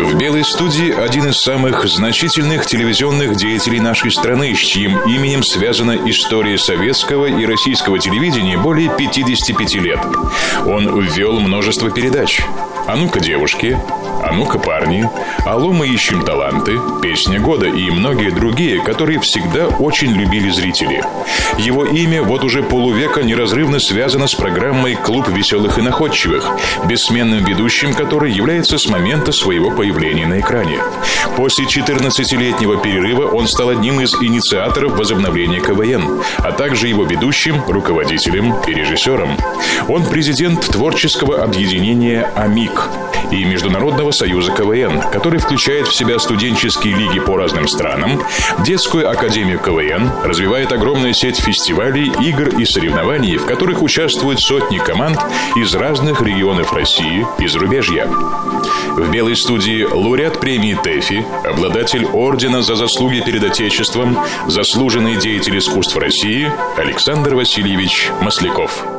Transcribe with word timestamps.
В 0.00 0.16
«Белой 0.16 0.44
студии» 0.44 0.92
один 0.92 1.28
из 1.28 1.36
самых 1.38 1.86
значительных 1.86 2.66
телевизионных 2.66 3.36
деятелей 3.36 3.80
нашей 3.80 4.10
страны, 4.10 4.54
с 4.54 4.58
чьим 4.58 4.98
именем 5.06 5.42
связана 5.42 5.98
история 6.08 6.58
советского 6.58 7.26
и 7.26 7.44
российского 7.46 7.98
телевидения 7.98 8.56
более 8.56 8.90
55 8.90 9.74
лет. 9.76 10.00
Он 10.66 11.00
ввел 11.00 11.40
множество 11.40 11.90
передач. 11.90 12.40
«А 12.86 12.96
ну-ка, 12.96 13.20
девушки», 13.20 13.78
«А 14.26 14.32
ну-ка, 14.32 14.58
парни», 14.58 15.06
«Алло, 15.44 15.70
мы 15.72 15.86
ищем 15.86 16.24
таланты», 16.24 16.80
«Песня 17.02 17.38
года» 17.38 17.66
и 17.66 17.90
многие 17.90 18.30
другие, 18.30 18.80
которые 18.80 19.20
всегда 19.20 19.66
очень 19.66 20.12
любили 20.12 20.48
зрители. 20.48 21.02
Его 21.58 21.84
имя 21.84 22.22
вот 22.22 22.42
уже 22.42 22.62
полувека 22.62 23.22
неразрывно 23.22 23.78
связано 23.78 24.26
с 24.26 24.34
программой 24.34 24.94
«Клуб 24.94 25.28
веселых 25.28 25.78
и 25.78 25.82
находчивых», 25.82 26.56
бессменным 26.86 27.44
ведущим 27.44 27.92
которой 27.92 28.32
является 28.32 28.78
с 28.78 28.88
момента 28.88 29.30
своего 29.30 29.70
появления 29.70 30.26
на 30.26 30.40
экране. 30.40 30.78
После 31.36 31.66
14-летнего 31.66 32.78
перерыва 32.78 33.28
он 33.28 33.46
стал 33.46 33.68
одним 33.68 34.00
из 34.00 34.14
инициаторов 34.14 34.96
возобновления 34.96 35.60
КВН, 35.60 36.22
а 36.38 36.52
также 36.52 36.88
его 36.88 37.04
ведущим, 37.04 37.62
руководителем 37.68 38.54
и 38.66 38.72
режиссером. 38.72 39.36
Он 39.88 40.06
президент 40.06 40.62
творческого 40.62 41.42
объединения 41.42 42.26
«Амик», 42.34 42.88
и 43.30 43.44
Международного 43.44 44.10
союза 44.14 44.52
КВН, 44.52 45.00
который 45.12 45.38
включает 45.38 45.88
в 45.88 45.94
себя 45.94 46.18
студенческие 46.18 46.94
лиги 46.94 47.20
по 47.20 47.36
разным 47.36 47.68
странам, 47.68 48.22
детскую 48.64 49.10
академию 49.10 49.58
КВН, 49.58 50.10
развивает 50.24 50.72
огромную 50.72 51.14
сеть 51.14 51.40
фестивалей, 51.40 52.12
игр 52.20 52.48
и 52.48 52.64
соревнований, 52.64 53.36
в 53.36 53.46
которых 53.46 53.82
участвуют 53.82 54.40
сотни 54.40 54.78
команд 54.78 55.18
из 55.56 55.74
разных 55.74 56.22
регионов 56.22 56.72
России 56.72 57.26
и 57.38 57.46
зарубежья. 57.46 58.06
В 58.06 59.10
белой 59.10 59.36
студии 59.36 59.82
лауреат 59.82 60.40
премии 60.40 60.78
ТЭФИ, 60.80 61.24
обладатель 61.44 62.06
ордена 62.06 62.62
за 62.62 62.76
заслуги 62.76 63.22
перед 63.24 63.42
Отечеством, 63.42 64.16
заслуженный 64.46 65.16
деятель 65.16 65.58
искусств 65.58 65.96
России 65.96 66.50
Александр 66.76 67.34
Васильевич 67.34 68.10
Масляков. 68.20 68.93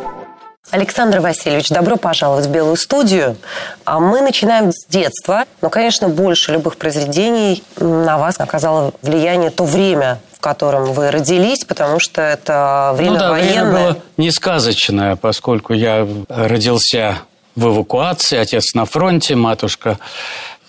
Александр 0.75 1.21
Васильевич, 1.21 1.69
добро 1.69 1.95
пожаловать 1.95 2.47
в 2.47 2.51
Белую 2.51 2.75
студию. 2.75 3.37
А 3.85 4.01
мы 4.01 4.19
начинаем 4.19 4.73
с 4.73 4.85
детства. 4.87 5.45
Но, 5.61 5.69
конечно, 5.69 6.09
больше 6.09 6.51
любых 6.51 6.75
произведений 6.75 7.63
на 7.77 8.17
вас 8.17 8.35
оказало 8.39 8.91
влияние 9.01 9.51
то 9.51 9.63
время, 9.63 10.19
в 10.33 10.41
котором 10.41 10.91
вы 10.91 11.11
родились, 11.11 11.63
потому 11.63 11.99
что 11.99 12.21
это 12.21 12.91
время 12.97 13.13
ну, 13.13 13.19
да, 13.19 13.29
военное. 13.29 13.63
Время 13.63 13.71
было 13.71 13.97
не 14.17 14.31
сказочное, 14.31 15.15
поскольку 15.15 15.71
я 15.71 16.05
родился 16.27 17.19
в 17.55 17.67
эвакуации, 17.67 18.37
отец 18.37 18.73
на 18.73 18.83
фронте, 18.83 19.35
матушка 19.35 19.97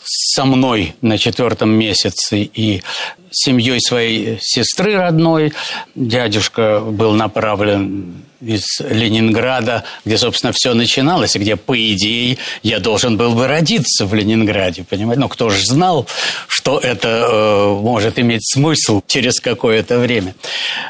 со 0.07 0.45
мной 0.45 0.95
на 1.03 1.19
четвертом 1.19 1.71
месяце 1.71 2.43
и 2.43 2.83
семьей 3.31 3.81
своей 3.81 4.39
сестры 4.41 4.97
родной. 4.97 5.53
Дядюшка 5.95 6.81
был 6.81 7.13
направлен 7.13 8.23
из 8.41 8.65
Ленинграда, 8.81 9.85
где, 10.05 10.19
собственно, 10.19 10.53
все 10.53 10.75
начиналось, 10.75 11.37
и 11.37 11.39
где, 11.39 11.57
по 11.57 11.77
идее, 11.77 12.39
я 12.63 12.81
должен 12.81 13.17
был 13.17 13.33
бы 13.33 13.47
родиться 13.47 14.07
в 14.07 14.15
Ленинграде, 14.15 14.85
понимаете? 14.85 15.21
Но 15.21 15.29
кто 15.29 15.49
же 15.49 15.65
знал, 15.65 16.07
что 16.47 16.79
это 16.79 17.09
э, 17.09 17.81
может 17.81 18.19
иметь 18.19 18.47
смысл 18.47 19.03
через 19.07 19.41
какое-то 19.41 19.99
время. 19.99 20.35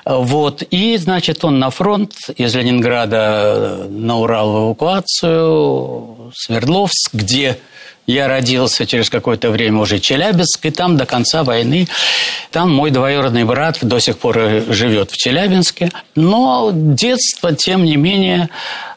Вот. 0.04 0.62
И, 0.70 0.96
значит, 0.96 1.44
он 1.44 1.58
на 1.58 1.70
фронт 1.70 2.14
из 2.36 2.54
Ленинграда 2.54 3.86
на 3.88 4.18
Урал 4.18 4.52
в 4.52 4.66
эвакуацию, 4.66 6.32
Свердловск, 6.34 7.14
где 7.14 7.58
я 8.06 8.28
родился 8.28 8.86
через 8.86 9.10
какое-то 9.10 9.50
время 9.50 9.80
уже 9.80 9.98
в 9.98 10.00
Челябинск, 10.00 10.64
и 10.66 10.70
там 10.70 10.96
до 10.96 11.06
конца 11.06 11.44
войны, 11.44 11.88
там 12.50 12.72
мой 12.72 12.90
двоюродный 12.90 13.44
брат 13.44 13.78
до 13.82 13.98
сих 13.98 14.18
пор 14.18 14.38
живет 14.68 15.10
в 15.10 15.16
Челябинске. 15.16 15.90
Но 16.14 16.70
детство, 16.72 17.52
тем 17.52 17.84
не 17.84 17.96
менее, 17.96 18.48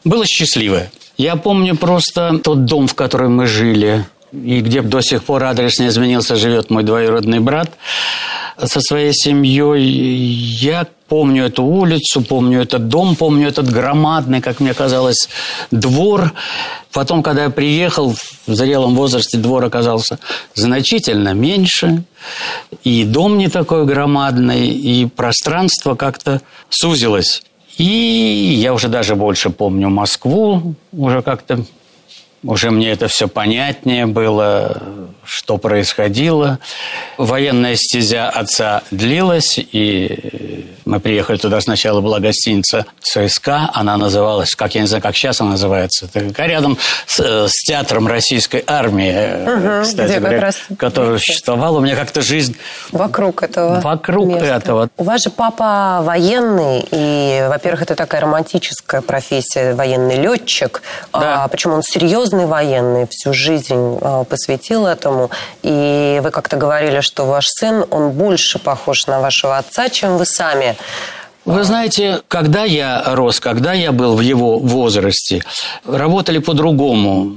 было 0.04 0.24
счастливое. 0.26 0.90
Я 1.16 1.36
помню 1.36 1.76
просто 1.76 2.38
тот 2.38 2.64
дом, 2.64 2.86
в 2.86 2.94
котором 2.94 3.36
мы 3.36 3.46
жили, 3.46 4.06
и 4.32 4.60
где 4.60 4.80
до 4.80 5.00
сих 5.00 5.24
пор 5.24 5.44
адрес 5.44 5.78
не 5.78 5.88
изменился, 5.88 6.36
живет 6.36 6.70
мой 6.70 6.84
двоюродный 6.84 7.40
брат 7.40 7.70
со 8.64 8.80
своей 8.80 9.12
семьей. 9.12 9.82
Я 9.84 10.86
помню 11.08 11.46
эту 11.46 11.64
улицу, 11.64 12.22
помню 12.22 12.62
этот 12.62 12.88
дом, 12.88 13.16
помню 13.16 13.48
этот 13.48 13.70
громадный, 13.70 14.40
как 14.40 14.60
мне 14.60 14.74
казалось, 14.74 15.28
двор. 15.70 16.32
Потом, 16.92 17.22
когда 17.22 17.44
я 17.44 17.50
приехал, 17.50 18.14
в 18.46 18.54
зрелом 18.54 18.94
возрасте 18.94 19.38
двор 19.38 19.64
оказался 19.64 20.18
значительно 20.54 21.34
меньше, 21.34 22.04
и 22.84 23.04
дом 23.04 23.38
не 23.38 23.48
такой 23.48 23.86
громадный, 23.86 24.68
и 24.68 25.06
пространство 25.06 25.94
как-то 25.94 26.40
сузилось. 26.68 27.42
И 27.78 27.84
я 27.84 28.74
уже 28.74 28.88
даже 28.88 29.16
больше 29.16 29.50
помню 29.50 29.88
Москву, 29.88 30.74
уже 30.92 31.22
как-то 31.22 31.64
уже 32.42 32.70
мне 32.70 32.90
это 32.90 33.08
все 33.08 33.28
понятнее 33.28 34.06
было, 34.06 34.82
что 35.30 35.58
происходило. 35.58 36.58
Военная 37.16 37.76
стезя 37.76 38.28
отца 38.28 38.82
длилась, 38.90 39.58
и 39.58 40.66
мы 40.84 40.98
приехали 40.98 41.36
туда. 41.36 41.60
Сначала 41.60 42.00
была 42.00 42.18
гостиница 42.18 42.84
ЦСКА, 43.00 43.70
она 43.72 43.96
называлась, 43.96 44.56
как 44.56 44.74
я 44.74 44.80
не 44.80 44.88
знаю, 44.88 45.02
как 45.02 45.14
сейчас 45.14 45.40
она 45.40 45.50
называется, 45.50 46.08
это 46.12 46.42
рядом 46.44 46.78
с, 47.06 47.20
с 47.48 47.62
театром 47.64 48.08
российской 48.08 48.64
армии, 48.66 49.44
угу, 49.44 49.84
кстати 49.84 50.18
говоря, 50.18 50.50
который 50.76 51.18
существовал. 51.20 51.76
У 51.76 51.80
меня 51.80 51.94
как-то 51.94 52.22
жизнь... 52.22 52.56
Вокруг 52.90 53.44
этого 53.44 53.80
Вокруг 53.80 54.26
места. 54.26 54.46
этого. 54.46 54.88
У 54.96 55.04
вас 55.04 55.22
же 55.22 55.30
папа 55.30 56.00
военный, 56.02 56.84
и, 56.90 57.46
во-первых, 57.48 57.82
это 57.82 57.94
такая 57.94 58.22
романтическая 58.22 59.00
профессия, 59.00 59.74
военный 59.74 60.16
летчик. 60.16 60.82
Да. 61.12 61.44
А, 61.44 61.48
почему 61.48 61.74
он 61.74 61.82
серьезный 61.84 62.46
военный, 62.46 63.06
всю 63.08 63.32
жизнь 63.32 63.98
э, 64.00 64.24
посвятил 64.28 64.86
этому. 64.86 65.19
И 65.62 66.20
вы 66.22 66.30
как-то 66.30 66.56
говорили, 66.56 67.00
что 67.00 67.26
ваш 67.26 67.46
сын, 67.48 67.84
он 67.90 68.10
больше 68.12 68.58
похож 68.58 69.06
на 69.06 69.20
вашего 69.20 69.58
отца, 69.58 69.88
чем 69.88 70.16
вы 70.16 70.24
сами. 70.24 70.76
Вы 71.44 71.64
знаете, 71.64 72.20
когда 72.28 72.64
я 72.64 73.02
рос, 73.14 73.40
когда 73.40 73.72
я 73.72 73.92
был 73.92 74.14
в 74.14 74.20
его 74.20 74.58
возрасте, 74.58 75.42
работали 75.84 76.38
по-другому. 76.38 77.36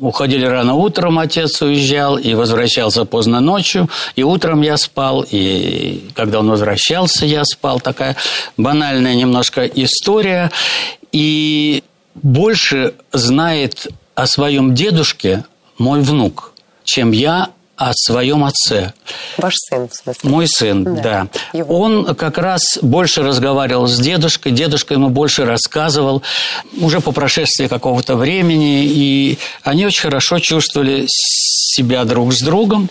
Уходили 0.00 0.46
рано 0.46 0.74
утром, 0.74 1.18
отец 1.18 1.60
уезжал 1.60 2.16
и 2.16 2.32
возвращался 2.32 3.04
поздно 3.04 3.40
ночью. 3.40 3.90
И 4.16 4.22
утром 4.22 4.62
я 4.62 4.78
спал, 4.78 5.26
и 5.30 6.08
когда 6.14 6.38
он 6.38 6.48
возвращался, 6.48 7.26
я 7.26 7.44
спал. 7.44 7.80
Такая 7.80 8.16
банальная 8.56 9.14
немножко 9.14 9.66
история. 9.66 10.50
И 11.12 11.82
больше 12.14 12.94
знает 13.12 13.88
о 14.14 14.26
своем 14.26 14.74
дедушке 14.74 15.44
мой 15.76 16.00
внук, 16.00 16.49
чем 16.90 17.12
я 17.12 17.50
о 17.76 17.92
своем 17.94 18.44
отце. 18.44 18.92
Ваш 19.38 19.54
сын, 19.56 19.88
в 19.88 19.94
смысле? 19.94 20.30
Мой 20.30 20.46
сын, 20.46 20.84
да. 20.84 21.28
да. 21.52 21.64
Он 21.64 22.14
как 22.14 22.36
раз 22.36 22.60
больше 22.82 23.22
разговаривал 23.22 23.86
с 23.86 23.98
дедушкой, 23.98 24.52
дедушка 24.52 24.92
ему 24.92 25.08
больше 25.08 25.46
рассказывал 25.46 26.22
уже 26.78 27.00
по 27.00 27.12
прошествии 27.12 27.68
какого-то 27.68 28.16
времени, 28.16 28.84
и 28.84 29.38
они 29.62 29.86
очень 29.86 30.02
хорошо 30.02 30.40
чувствовали 30.40 31.06
себя 31.08 32.04
друг 32.04 32.34
с 32.34 32.42
другом. 32.42 32.90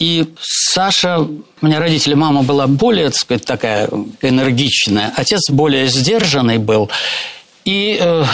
И 0.00 0.34
Саша, 0.40 1.18
у 1.20 1.66
меня 1.66 1.78
родители, 1.78 2.14
мама 2.14 2.42
была 2.42 2.66
более, 2.66 3.10
так 3.10 3.18
сказать, 3.20 3.44
такая 3.44 3.88
энергичная, 4.22 5.12
отец 5.16 5.50
более 5.50 5.86
сдержанный 5.86 6.58
был. 6.58 6.90
И 7.64 7.96
э, 8.00 8.24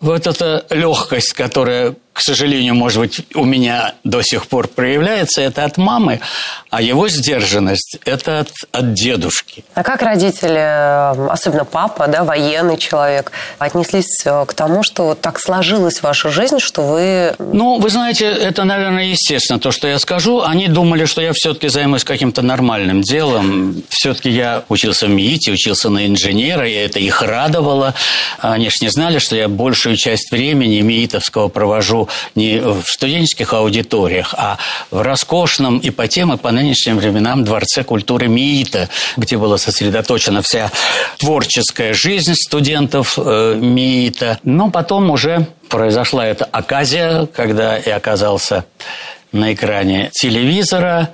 вот 0.00 0.26
эта 0.26 0.64
легкость, 0.70 1.34
которая 1.34 1.94
к 2.12 2.20
сожалению, 2.20 2.74
может 2.74 2.98
быть, 2.98 3.20
у 3.34 3.44
меня 3.44 3.94
до 4.04 4.22
сих 4.22 4.46
пор 4.46 4.68
проявляется, 4.68 5.40
это 5.40 5.64
от 5.64 5.78
мамы, 5.78 6.20
а 6.70 6.82
его 6.82 7.08
сдержанность– 7.08 7.96
это 8.04 8.40
от, 8.40 8.50
от 8.70 8.92
дедушки. 8.92 9.64
А 9.74 9.82
как 9.82 10.02
родители, 10.02 11.30
особенно 11.30 11.64
папа, 11.64 12.08
да, 12.08 12.24
военный 12.24 12.76
человек, 12.76 13.32
отнеслись 13.58 14.22
э, 14.26 14.44
к 14.46 14.52
тому, 14.52 14.82
что 14.82 15.14
так 15.14 15.40
сложилась 15.40 16.02
ваша 16.02 16.30
жизнь, 16.30 16.58
что 16.58 16.82
вы… 16.82 17.34
Ну, 17.38 17.78
вы 17.78 17.88
знаете, 17.88 18.26
это, 18.26 18.64
наверное, 18.64 19.04
естественно, 19.04 19.58
то, 19.58 19.70
что 19.70 19.88
я 19.88 19.98
скажу. 19.98 20.42
Они 20.42 20.68
думали, 20.68 21.06
что 21.06 21.22
я 21.22 21.32
все-таки 21.32 21.68
займусь 21.68 22.04
каким-то 22.04 22.42
нормальным 22.42 23.00
делом. 23.00 23.82
Все-таки 23.88 24.30
я 24.30 24.64
учился 24.68 25.06
в 25.06 25.10
МИИТе, 25.10 25.52
учился 25.52 25.88
на 25.88 26.06
инженера, 26.06 26.68
и 26.68 26.74
это 26.74 26.98
их 26.98 27.22
радовало. 27.22 27.94
Они 28.38 28.68
же 28.68 28.76
не 28.82 28.88
знали, 28.90 29.18
что 29.18 29.34
я 29.34 29.48
большую 29.48 29.96
часть 29.96 30.30
времени 30.30 30.80
МИИТовского 30.80 31.48
провожу 31.48 32.01
не 32.34 32.58
в 32.58 32.84
студенческих 32.84 33.52
аудиториях, 33.52 34.34
а 34.36 34.58
в 34.90 35.00
роскошном 35.00 35.78
и 35.78 35.90
по 35.90 36.08
тем, 36.08 36.32
и 36.32 36.36
по 36.36 36.50
нынешним 36.50 36.98
временам 36.98 37.44
Дворце 37.44 37.84
культуры 37.84 38.28
МИИТа, 38.28 38.88
где 39.16 39.36
была 39.36 39.58
сосредоточена 39.58 40.42
вся 40.42 40.70
творческая 41.18 41.94
жизнь 41.94 42.34
студентов 42.34 43.18
э, 43.18 43.54
МИИТа. 43.60 44.38
Но 44.42 44.70
потом 44.70 45.10
уже 45.10 45.46
произошла 45.68 46.26
эта 46.26 46.44
оказия, 46.44 47.26
когда 47.26 47.76
я 47.78 47.96
оказался 47.96 48.64
на 49.32 49.54
экране 49.54 50.10
телевизора, 50.12 51.10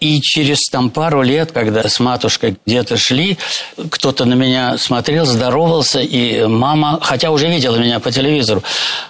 и 0.00 0.20
через 0.20 0.68
там 0.70 0.90
пару 0.90 1.22
лет, 1.22 1.52
когда 1.52 1.86
с 1.88 2.00
матушкой 2.00 2.56
где-то 2.66 2.96
шли, 2.96 3.38
кто-то 3.90 4.24
на 4.24 4.34
меня 4.34 4.78
смотрел, 4.78 5.26
здоровался, 5.26 6.00
и 6.00 6.46
мама, 6.46 6.98
хотя 7.02 7.30
уже 7.30 7.48
видела 7.48 7.76
меня 7.76 8.00
по 8.00 8.10
телевизору, 8.10 8.62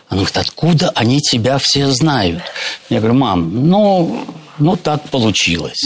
она 0.08 0.22
говорит, 0.22 0.36
откуда 0.36 0.90
они 0.94 1.20
тебя 1.20 1.58
все 1.58 1.86
знают? 1.86 2.42
Я 2.88 2.98
говорю, 2.98 3.14
мам, 3.14 3.68
ну, 3.68 4.24
ну 4.58 4.76
так 4.76 5.08
получилось. 5.10 5.82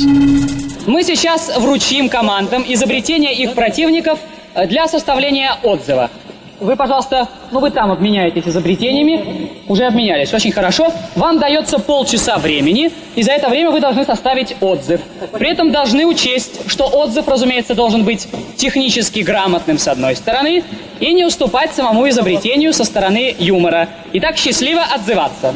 Мы 0.86 1.04
сейчас 1.04 1.56
вручим 1.56 2.08
командам 2.08 2.64
изобретения 2.66 3.34
их 3.34 3.54
противников 3.54 4.18
для 4.66 4.88
составления 4.88 5.58
отзыва. 5.62 6.10
Вы, 6.64 6.76
пожалуйста, 6.76 7.28
ну 7.50 7.60
вы 7.60 7.70
там 7.70 7.92
обменяетесь 7.92 8.48
изобретениями. 8.48 9.50
Уже 9.68 9.84
обменялись. 9.84 10.32
Очень 10.32 10.50
хорошо. 10.50 10.92
Вам 11.14 11.38
дается 11.38 11.78
полчаса 11.78 12.38
времени, 12.38 12.90
и 13.14 13.22
за 13.22 13.32
это 13.32 13.50
время 13.50 13.70
вы 13.70 13.80
должны 13.80 14.04
составить 14.04 14.56
отзыв. 14.62 15.00
При 15.32 15.50
этом 15.50 15.72
должны 15.72 16.06
учесть, 16.06 16.70
что 16.70 16.84
отзыв, 16.86 17.28
разумеется, 17.28 17.74
должен 17.74 18.04
быть 18.04 18.26
технически 18.56 19.20
грамотным 19.20 19.78
с 19.78 19.86
одной 19.88 20.16
стороны 20.16 20.64
и 21.00 21.12
не 21.12 21.26
уступать 21.26 21.74
самому 21.74 22.08
изобретению 22.08 22.72
со 22.72 22.84
стороны 22.84 23.34
юмора. 23.38 23.88
Итак, 24.14 24.38
счастливо 24.38 24.82
отзываться. 24.82 25.52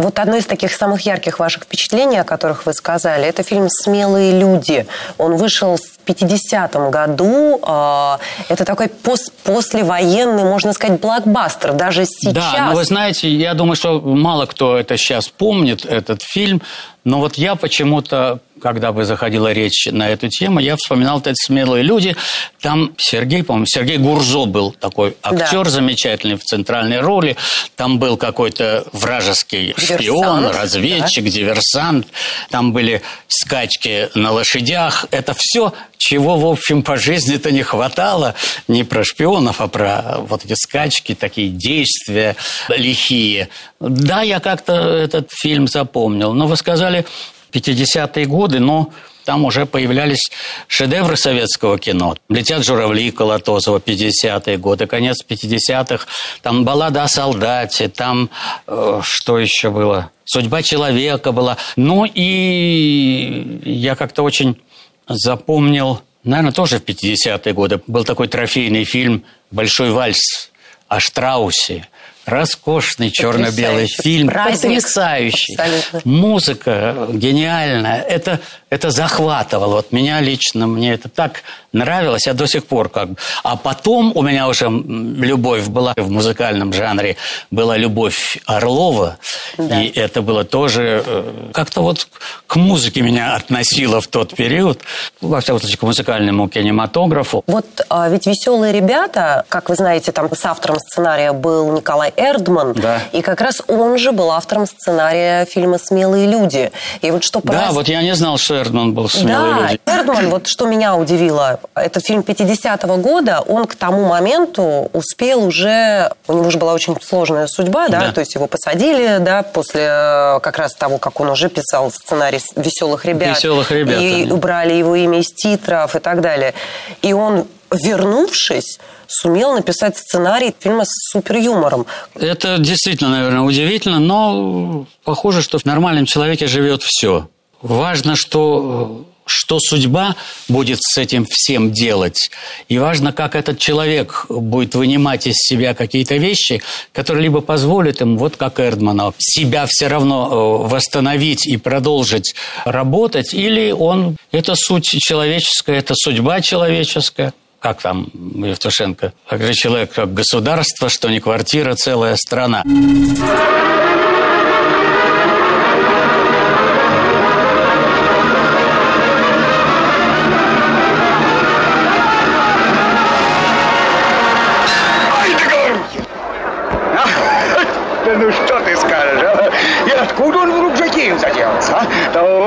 Вот 0.00 0.18
одно 0.18 0.36
из 0.36 0.46
таких 0.46 0.72
самых 0.72 1.02
ярких 1.02 1.38
ваших 1.38 1.64
впечатлений, 1.64 2.16
о 2.16 2.24
которых 2.24 2.64
вы 2.64 2.72
сказали, 2.72 3.26
это 3.26 3.42
фильм 3.42 3.68
«Смелые 3.68 4.38
люди». 4.38 4.86
Он 5.18 5.36
вышел 5.36 5.76
в 5.76 6.08
50-м 6.08 6.90
году. 6.90 7.60
А, 7.62 8.18
это 8.48 8.64
такой 8.64 8.88
пост 8.88 9.30
послевоенный, 9.44 10.44
можно 10.44 10.72
сказать, 10.72 11.00
блокбастер. 11.00 11.74
Даже 11.74 12.06
сейчас. 12.06 12.32
Да, 12.32 12.66
но 12.68 12.74
вы 12.76 12.84
знаете, 12.84 13.28
я 13.30 13.52
думаю, 13.52 13.76
что 13.76 14.00
мало 14.00 14.46
кто 14.46 14.78
это 14.78 14.96
сейчас 14.96 15.28
помнит, 15.28 15.84
этот 15.84 16.22
фильм. 16.22 16.62
Но 17.04 17.20
вот 17.20 17.34
я 17.36 17.54
почему-то 17.54 18.40
когда 18.60 18.92
бы 18.92 19.04
заходила 19.04 19.52
речь 19.52 19.88
на 19.90 20.08
эту 20.08 20.28
тему, 20.28 20.60
я 20.60 20.76
вспоминал 20.76 21.16
вот 21.16 21.26
эти 21.26 21.36
смелые 21.42 21.82
люди. 21.82 22.16
Там 22.60 22.92
Сергей, 22.98 23.42
по-моему, 23.42 23.66
Сергей 23.66 23.98
Гурзо 23.98 24.46
был 24.46 24.72
такой 24.72 25.16
актер 25.22 25.64
да. 25.64 25.70
замечательный 25.70 26.36
в 26.36 26.44
центральной 26.44 27.00
роли. 27.00 27.36
Там 27.76 27.98
был 27.98 28.16
какой-то 28.16 28.84
вражеский 28.92 29.74
диверсант, 29.76 30.00
шпион, 30.00 30.46
разведчик, 30.46 31.24
да. 31.24 31.30
диверсант. 31.30 32.06
Там 32.50 32.72
были 32.72 33.02
скачки 33.28 34.08
на 34.14 34.32
лошадях. 34.32 35.06
Это 35.10 35.34
все, 35.36 35.72
чего, 35.96 36.36
в 36.36 36.46
общем, 36.46 36.82
по 36.82 36.96
жизни-то 36.96 37.50
не 37.50 37.62
хватало. 37.62 38.34
Не 38.68 38.84
про 38.84 39.04
шпионов, 39.04 39.60
а 39.60 39.68
про 39.68 40.18
вот 40.18 40.44
эти 40.44 40.54
скачки, 40.54 41.14
такие 41.14 41.48
действия 41.48 42.36
лихие. 42.68 43.48
Да, 43.80 44.22
я 44.22 44.40
как-то 44.40 44.72
этот 44.72 45.30
фильм 45.32 45.66
запомнил. 45.66 46.32
Но 46.32 46.46
вы 46.46 46.56
сказали 46.56 47.06
50-е 47.50 48.26
годы, 48.26 48.60
но 48.60 48.90
там 49.24 49.44
уже 49.44 49.66
появлялись 49.66 50.30
шедевры 50.66 51.16
советского 51.16 51.78
кино. 51.78 52.16
«Летят 52.28 52.64
журавли» 52.64 53.10
Колотозова, 53.10 53.78
50-е 53.78 54.56
годы, 54.56 54.86
конец 54.86 55.24
50-х. 55.28 56.06
Там 56.42 56.64
«Баллада 56.64 57.02
о 57.02 57.08
солдате», 57.08 57.88
там 57.88 58.30
э, 58.66 59.00
что 59.04 59.38
еще 59.38 59.70
было? 59.70 60.10
«Судьба 60.24 60.62
человека» 60.62 61.32
была. 61.32 61.58
Ну 61.76 62.04
и 62.04 63.60
я 63.64 63.94
как-то 63.94 64.22
очень 64.22 64.60
запомнил, 65.08 66.00
наверное, 66.24 66.52
тоже 66.52 66.78
в 66.78 66.84
50-е 66.84 67.52
годы, 67.52 67.80
был 67.86 68.04
такой 68.04 68.28
трофейный 68.28 68.84
фильм 68.84 69.24
«Большой 69.50 69.90
вальс» 69.90 70.50
о 70.88 70.98
Штраусе– 70.98 71.86
Роскошный 72.30 73.10
черно-белый 73.10 73.86
фильм, 73.86 74.28
Праздник. 74.28 74.62
потрясающий. 74.62 75.56
Абсолютно. 75.56 76.00
Музыка 76.04 77.08
гениальная. 77.12 78.00
Это, 78.00 78.40
это 78.70 78.90
захватывало. 78.90 79.76
Вот 79.76 79.92
меня 79.92 80.20
лично, 80.20 80.66
мне 80.66 80.94
это 80.94 81.08
так 81.08 81.42
нравилось, 81.72 82.26
я 82.26 82.34
до 82.34 82.46
сих 82.46 82.66
пор 82.66 82.88
как 82.88 83.10
бы. 83.10 83.16
А 83.42 83.56
потом 83.56 84.12
у 84.14 84.22
меня 84.22 84.48
уже 84.48 84.66
любовь 84.68 85.66
была 85.68 85.94
в 85.96 86.10
музыкальном 86.10 86.72
жанре, 86.72 87.16
была 87.50 87.76
любовь 87.76 88.38
Орлова, 88.46 89.18
да. 89.58 89.82
и 89.82 89.88
это 89.88 90.22
было 90.22 90.44
тоже 90.44 91.02
э, 91.04 91.50
как-то 91.52 91.82
вот 91.82 92.08
к 92.46 92.56
музыке 92.56 93.02
меня 93.02 93.34
относило 93.34 94.00
в 94.00 94.06
тот 94.06 94.34
период, 94.34 94.80
во 95.20 95.40
всяком 95.40 95.60
случае, 95.60 95.78
к 95.78 95.82
музыкальному 95.82 96.48
кинематографу. 96.48 97.42
Вот 97.46 97.66
а, 97.88 98.08
ведь 98.08 98.26
«Веселые 98.26 98.72
ребята», 98.72 99.44
как 99.48 99.68
вы 99.68 99.76
знаете, 99.76 100.12
там 100.12 100.34
с 100.34 100.44
автором 100.44 100.78
сценария 100.78 101.32
был 101.32 101.72
Николай 101.72 102.12
Эрдман, 102.20 102.74
да. 102.74 103.00
и 103.12 103.22
как 103.22 103.40
раз 103.40 103.62
он 103.66 103.96
же 103.96 104.12
был 104.12 104.30
автором 104.30 104.66
сценария 104.66 105.46
фильма 105.46 105.78
«Смелые 105.78 106.26
люди». 106.26 106.70
И 107.00 107.10
вот 107.10 107.24
что 107.24 107.40
Да, 107.42 107.70
вот 107.72 107.88
я 107.88 108.02
не 108.02 108.14
знал, 108.14 108.36
что 108.36 108.60
Эрдман 108.60 108.92
был 108.92 109.08
«Смелые 109.08 109.54
да, 109.54 109.60
люди». 109.62 109.80
Эрдман, 109.86 110.28
вот 110.28 110.46
что 110.46 110.66
меня 110.66 110.96
удивило, 110.96 111.60
этот 111.74 112.04
фильм 112.04 112.20
50-го 112.20 112.96
года, 112.96 113.40
он 113.40 113.66
к 113.66 113.74
тому 113.74 114.06
моменту 114.06 114.90
успел 114.92 115.44
уже, 115.44 116.12
у 116.28 116.34
него 116.34 116.46
уже 116.46 116.58
была 116.58 116.74
очень 116.74 116.96
сложная 117.00 117.46
судьба, 117.46 117.88
да, 117.88 118.00
да. 118.00 118.12
то 118.12 118.20
есть 118.20 118.34
его 118.34 118.46
посадили, 118.46 119.18
да, 119.18 119.42
после 119.42 119.88
э, 119.88 120.40
как 120.40 120.58
раз 120.58 120.74
того, 120.74 120.98
как 120.98 121.20
он 121.20 121.30
уже 121.30 121.48
писал 121.48 121.90
сценарий 121.90 122.40
«Веселых 122.56 123.06
ребят». 123.06 123.36
«Веселых 123.36 123.70
ребят». 123.70 124.00
И 124.00 124.26
да. 124.26 124.34
убрали 124.34 124.74
его 124.74 124.94
имя 124.94 125.20
из 125.20 125.32
титров 125.32 125.96
и 125.96 126.00
так 126.00 126.20
далее. 126.20 126.52
И 127.00 127.14
он, 127.14 127.46
вернувшись, 127.70 128.78
сумел 129.10 129.52
написать 129.54 129.98
сценарий 129.98 130.54
фильма 130.58 130.84
с 130.84 131.10
суперюмором. 131.10 131.86
Это 132.14 132.58
действительно, 132.58 133.10
наверное, 133.10 133.42
удивительно, 133.42 133.98
но 133.98 134.86
похоже, 135.04 135.42
что 135.42 135.58
в 135.58 135.64
нормальном 135.64 136.06
человеке 136.06 136.46
живет 136.46 136.82
все. 136.82 137.28
Важно, 137.60 138.16
что 138.16 139.04
что 139.30 139.60
судьба 139.60 140.16
будет 140.48 140.80
с 140.82 140.98
этим 140.98 141.24
всем 141.24 141.70
делать. 141.70 142.32
И 142.68 142.78
важно, 142.78 143.12
как 143.12 143.36
этот 143.36 143.60
человек 143.60 144.26
будет 144.28 144.74
вынимать 144.74 145.28
из 145.28 145.36
себя 145.36 145.72
какие-то 145.72 146.16
вещи, 146.16 146.62
которые 146.92 147.22
либо 147.24 147.40
позволят 147.40 148.00
ему, 148.00 148.18
вот 148.18 148.36
как 148.36 148.58
Эрдмана, 148.58 149.12
себя 149.18 149.66
все 149.68 149.86
равно 149.86 150.64
э, 150.66 150.68
восстановить 150.68 151.46
и 151.46 151.56
продолжить 151.58 152.34
работать, 152.64 153.32
или 153.32 153.70
он, 153.70 154.16
это 154.32 154.56
суть 154.56 154.86
человеческая, 154.86 155.78
это 155.78 155.94
судьба 155.96 156.40
человеческая 156.40 157.32
как 157.60 157.82
там 157.82 158.08
Евтушенко, 158.14 159.12
как 159.28 159.42
же 159.42 159.52
человек, 159.54 159.92
как 159.92 160.12
государство, 160.12 160.88
что 160.88 161.08
не 161.10 161.20
квартира, 161.20 161.74
целая 161.74 162.16
страна. 162.16 162.62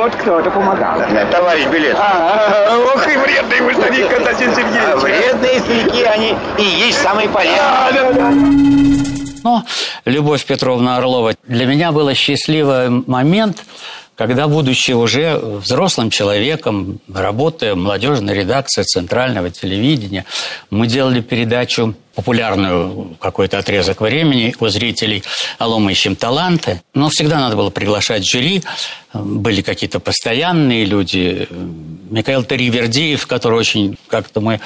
Вот 0.03 0.15
кто-то 0.15 0.51
помогал. 0.51 0.99
Товарищ 1.31 1.65
Билет. 1.67 1.95
А, 1.97 2.32
а, 2.32 2.32
ох 3.43 3.57
и 3.57 3.61
вредный 3.61 3.61
вы 3.61 3.73
старик, 3.73 4.09
Константин 4.09 4.53
Сергеевич. 4.55 4.81
А 4.85 4.97
вредные 4.97 5.59
старики, 5.59 6.03
они 6.03 6.35
и 6.57 6.63
есть 6.63 7.01
самые 7.01 7.29
полезные. 7.29 7.57
Да, 7.57 7.91
да, 7.91 8.11
да. 8.13 8.31
Но 9.43 9.63
Любовь 10.05 10.45
Петровна 10.45 10.97
Орлова 10.97 11.33
для 11.47 11.65
меня 11.65 11.91
был 11.91 12.13
счастливый 12.13 12.89
момент, 12.89 13.63
когда, 14.15 14.47
будучи 14.47 14.91
уже 14.91 15.37
взрослым 15.37 16.09
человеком, 16.09 16.99
работая 17.11 17.73
в 17.73 17.77
молодежной 17.77 18.35
редакции 18.35 18.83
Центрального 18.83 19.49
телевидения, 19.49 20.25
мы 20.69 20.87
делали 20.87 21.21
передачу 21.21 21.95
популярную 22.13 23.15
какой-то 23.19 23.57
отрезок 23.57 24.01
времени 24.01 24.55
у 24.59 24.67
зрителей 24.67 25.23
«Алло, 25.57 25.79
мы 25.79 25.93
ищем 25.93 26.15
таланты». 26.15 26.81
Но 26.93 27.09
всегда 27.09 27.39
надо 27.39 27.55
было 27.55 27.71
приглашать 27.71 28.23
жюри. 28.23 28.61
Были 29.13 29.61
какие-то 29.61 29.99
постоянные 29.99 30.85
люди. 30.85 31.47
Михаил 32.11 32.43
Таривердиев, 32.43 33.25
который 33.25 33.57
очень 33.57 33.97
как-то 34.07 34.41
мы 34.41 34.59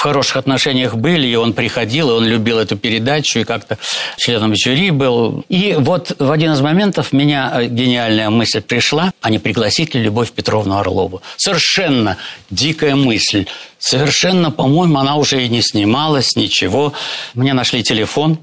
в 0.00 0.02
хороших 0.02 0.38
отношениях 0.38 0.94
были, 0.94 1.26
и 1.28 1.34
он 1.34 1.52
приходил, 1.52 2.08
и 2.08 2.14
он 2.14 2.24
любил 2.24 2.58
эту 2.58 2.74
передачу, 2.74 3.40
и 3.40 3.44
как-то 3.44 3.76
членом 4.16 4.54
жюри 4.56 4.90
был. 4.90 5.44
И 5.50 5.76
вот 5.78 6.16
в 6.18 6.30
один 6.30 6.52
из 6.52 6.62
моментов 6.62 7.12
меня 7.12 7.52
э, 7.52 7.66
гениальная 7.66 8.30
мысль 8.30 8.62
пришла, 8.62 9.12
а 9.20 9.28
не 9.28 9.38
пригласить 9.38 9.94
ли 9.94 10.00
Любовь 10.00 10.32
Петровну 10.32 10.78
Орлову. 10.78 11.20
Совершенно 11.36 12.16
дикая 12.48 12.94
мысль. 12.94 13.44
Совершенно, 13.78 14.50
по-моему, 14.50 14.96
она 14.96 15.16
уже 15.16 15.44
и 15.44 15.50
не 15.50 15.60
снималась, 15.60 16.34
ничего. 16.34 16.94
Мне 17.34 17.52
нашли 17.52 17.82
телефон, 17.82 18.38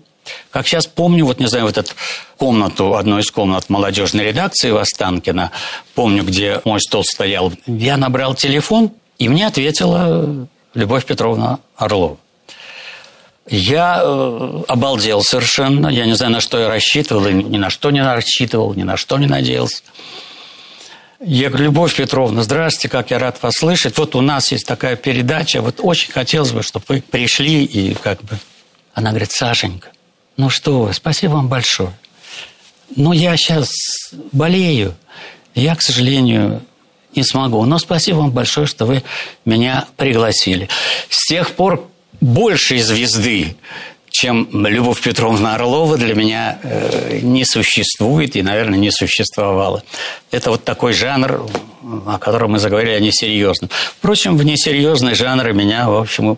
как 0.52 0.68
сейчас 0.68 0.86
помню, 0.86 1.26
вот 1.26 1.40
не 1.40 1.48
знаю, 1.48 1.66
вот 1.66 1.80
эту 1.80 1.94
комнату, 2.38 2.94
одну 2.94 3.18
из 3.18 3.32
комнат 3.32 3.68
молодежной 3.68 4.26
редакции 4.26 4.70
в 4.70 4.78
Останкино, 4.78 5.50
помню, 5.96 6.22
где 6.22 6.62
мой 6.66 6.80
стол 6.80 7.04
стоял, 7.04 7.52
я 7.66 7.98
набрал 7.98 8.36
телефон, 8.36 8.92
и 9.18 9.28
мне 9.28 9.48
ответила 9.48 10.48
Любовь 10.78 11.06
Петровна 11.06 11.60
Орлова. 11.76 12.18
Я 13.48 14.00
э, 14.04 14.64
обалдел 14.68 15.24
совершенно. 15.24 15.88
Я 15.88 16.06
не 16.06 16.14
знаю, 16.14 16.34
на 16.34 16.40
что 16.40 16.60
я 16.60 16.70
рассчитывал, 16.70 17.26
и 17.26 17.34
ни 17.34 17.58
на 17.58 17.72
что 17.72 17.90
не 17.90 18.04
рассчитывал, 18.04 18.76
ни 18.76 18.84
на 18.84 18.96
что 18.96 19.18
не 19.18 19.26
надеялся. 19.26 19.82
Я 21.20 21.50
говорю, 21.50 21.66
Любовь 21.66 21.96
Петровна, 21.96 22.44
здравствуйте, 22.44 22.90
как 22.90 23.10
я 23.10 23.18
рад 23.18 23.42
вас 23.42 23.56
слышать. 23.56 23.98
Вот 23.98 24.14
у 24.14 24.22
нас 24.22 24.52
есть 24.52 24.68
такая 24.68 24.96
передача, 24.96 25.64
вот 25.64 25.80
очень 25.82 26.12
хотелось 26.12 26.52
бы, 26.52 26.62
чтобы 26.62 26.86
вы 26.90 27.02
пришли 27.02 27.64
и 27.64 27.96
как 27.96 28.22
бы... 28.22 28.38
Она 28.94 29.10
говорит, 29.10 29.32
Сашенька, 29.32 29.90
ну 30.36 30.52
что 30.52 30.82
вы, 30.84 30.94
спасибо 30.94 31.32
вам 31.34 31.48
большое. 31.48 31.92
Но 32.96 33.14
я 33.14 33.36
сейчас 33.36 33.72
болею, 34.32 34.94
я, 35.56 35.76
к 35.76 35.82
сожалению, 35.82 36.62
не 37.16 37.24
смогу. 37.24 37.64
Но 37.66 37.80
спасибо 37.80 38.18
вам 38.18 38.32
большое, 38.32 38.68
что 38.68 38.86
вы 38.86 39.04
меня 39.46 39.88
пригласили. 39.98 40.70
С 41.10 41.28
тех 41.28 41.52
пор 41.52 41.88
большей 42.22 42.80
звезды, 42.80 43.56
чем 44.10 44.48
Любовь 44.52 45.02
Петровна 45.02 45.56
Орлова, 45.56 45.98
для 45.98 46.16
меня 46.16 46.60
э, 46.64 47.20
не 47.22 47.46
существует 47.46 48.36
и, 48.36 48.42
наверное, 48.42 48.80
не 48.80 48.92
существовало. 48.92 49.84
Это 50.32 50.52
вот 50.52 50.64
такой 50.64 50.94
жанр, 50.94 51.46
о 52.06 52.18
котором 52.18 52.54
мы 52.54 52.60
заговорили, 52.60 52.94
о 52.94 53.00
несерьезном. 53.00 53.70
Впрочем, 54.00 54.38
в 54.38 54.44
несерьезные 54.44 55.14
жанры 55.14 55.54
меня, 55.54 55.90
в 55.90 55.98
общем, 55.98 56.38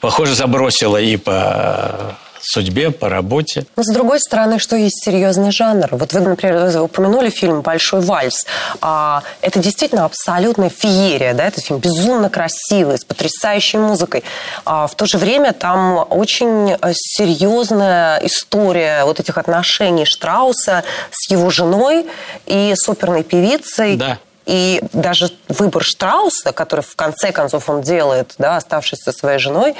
похоже, 0.00 0.34
забросило 0.34 0.96
и 0.96 1.16
по 1.16 2.16
судьбе, 2.48 2.90
по 2.90 3.08
работе. 3.08 3.66
Но 3.76 3.82
с 3.82 3.92
другой 3.92 4.20
стороны, 4.20 4.58
что 4.58 4.76
есть 4.76 5.04
серьезный 5.04 5.52
жанр? 5.52 5.88
Вот 5.90 6.12
вы, 6.12 6.20
например, 6.20 6.80
упомянули 6.80 7.30
фильм 7.30 7.60
«Большой 7.60 8.00
вальс». 8.00 8.46
А, 8.80 9.22
это 9.42 9.60
действительно 9.60 10.04
абсолютная 10.04 10.70
феерия, 10.70 11.34
да? 11.34 11.46
Этот 11.46 11.64
фильм 11.64 11.78
безумно 11.78 12.30
красивый, 12.30 12.98
с 12.98 13.04
потрясающей 13.04 13.78
музыкой. 13.78 14.24
А 14.64 14.86
в 14.86 14.94
то 14.94 15.06
же 15.06 15.18
время 15.18 15.52
там 15.52 16.06
очень 16.10 16.72
э, 16.72 16.92
серьезная 16.94 18.18
история 18.24 19.04
вот 19.04 19.20
этих 19.20 19.36
отношений 19.36 20.06
Штрауса 20.06 20.84
с 21.10 21.30
его 21.30 21.50
женой 21.50 22.06
и 22.46 22.72
с 22.74 22.88
оперной 22.88 23.24
певицей. 23.24 23.96
Да. 23.96 24.18
И 24.48 24.80
даже 24.94 25.30
выбор 25.48 25.84
Штрауса, 25.84 26.52
который 26.52 26.80
в 26.80 26.96
конце 26.96 27.32
концов 27.32 27.68
он 27.68 27.82
делает, 27.82 28.34
да, 28.38 28.56
оставшись 28.56 29.00
со 29.00 29.12
своей 29.12 29.38
женой, 29.38 29.74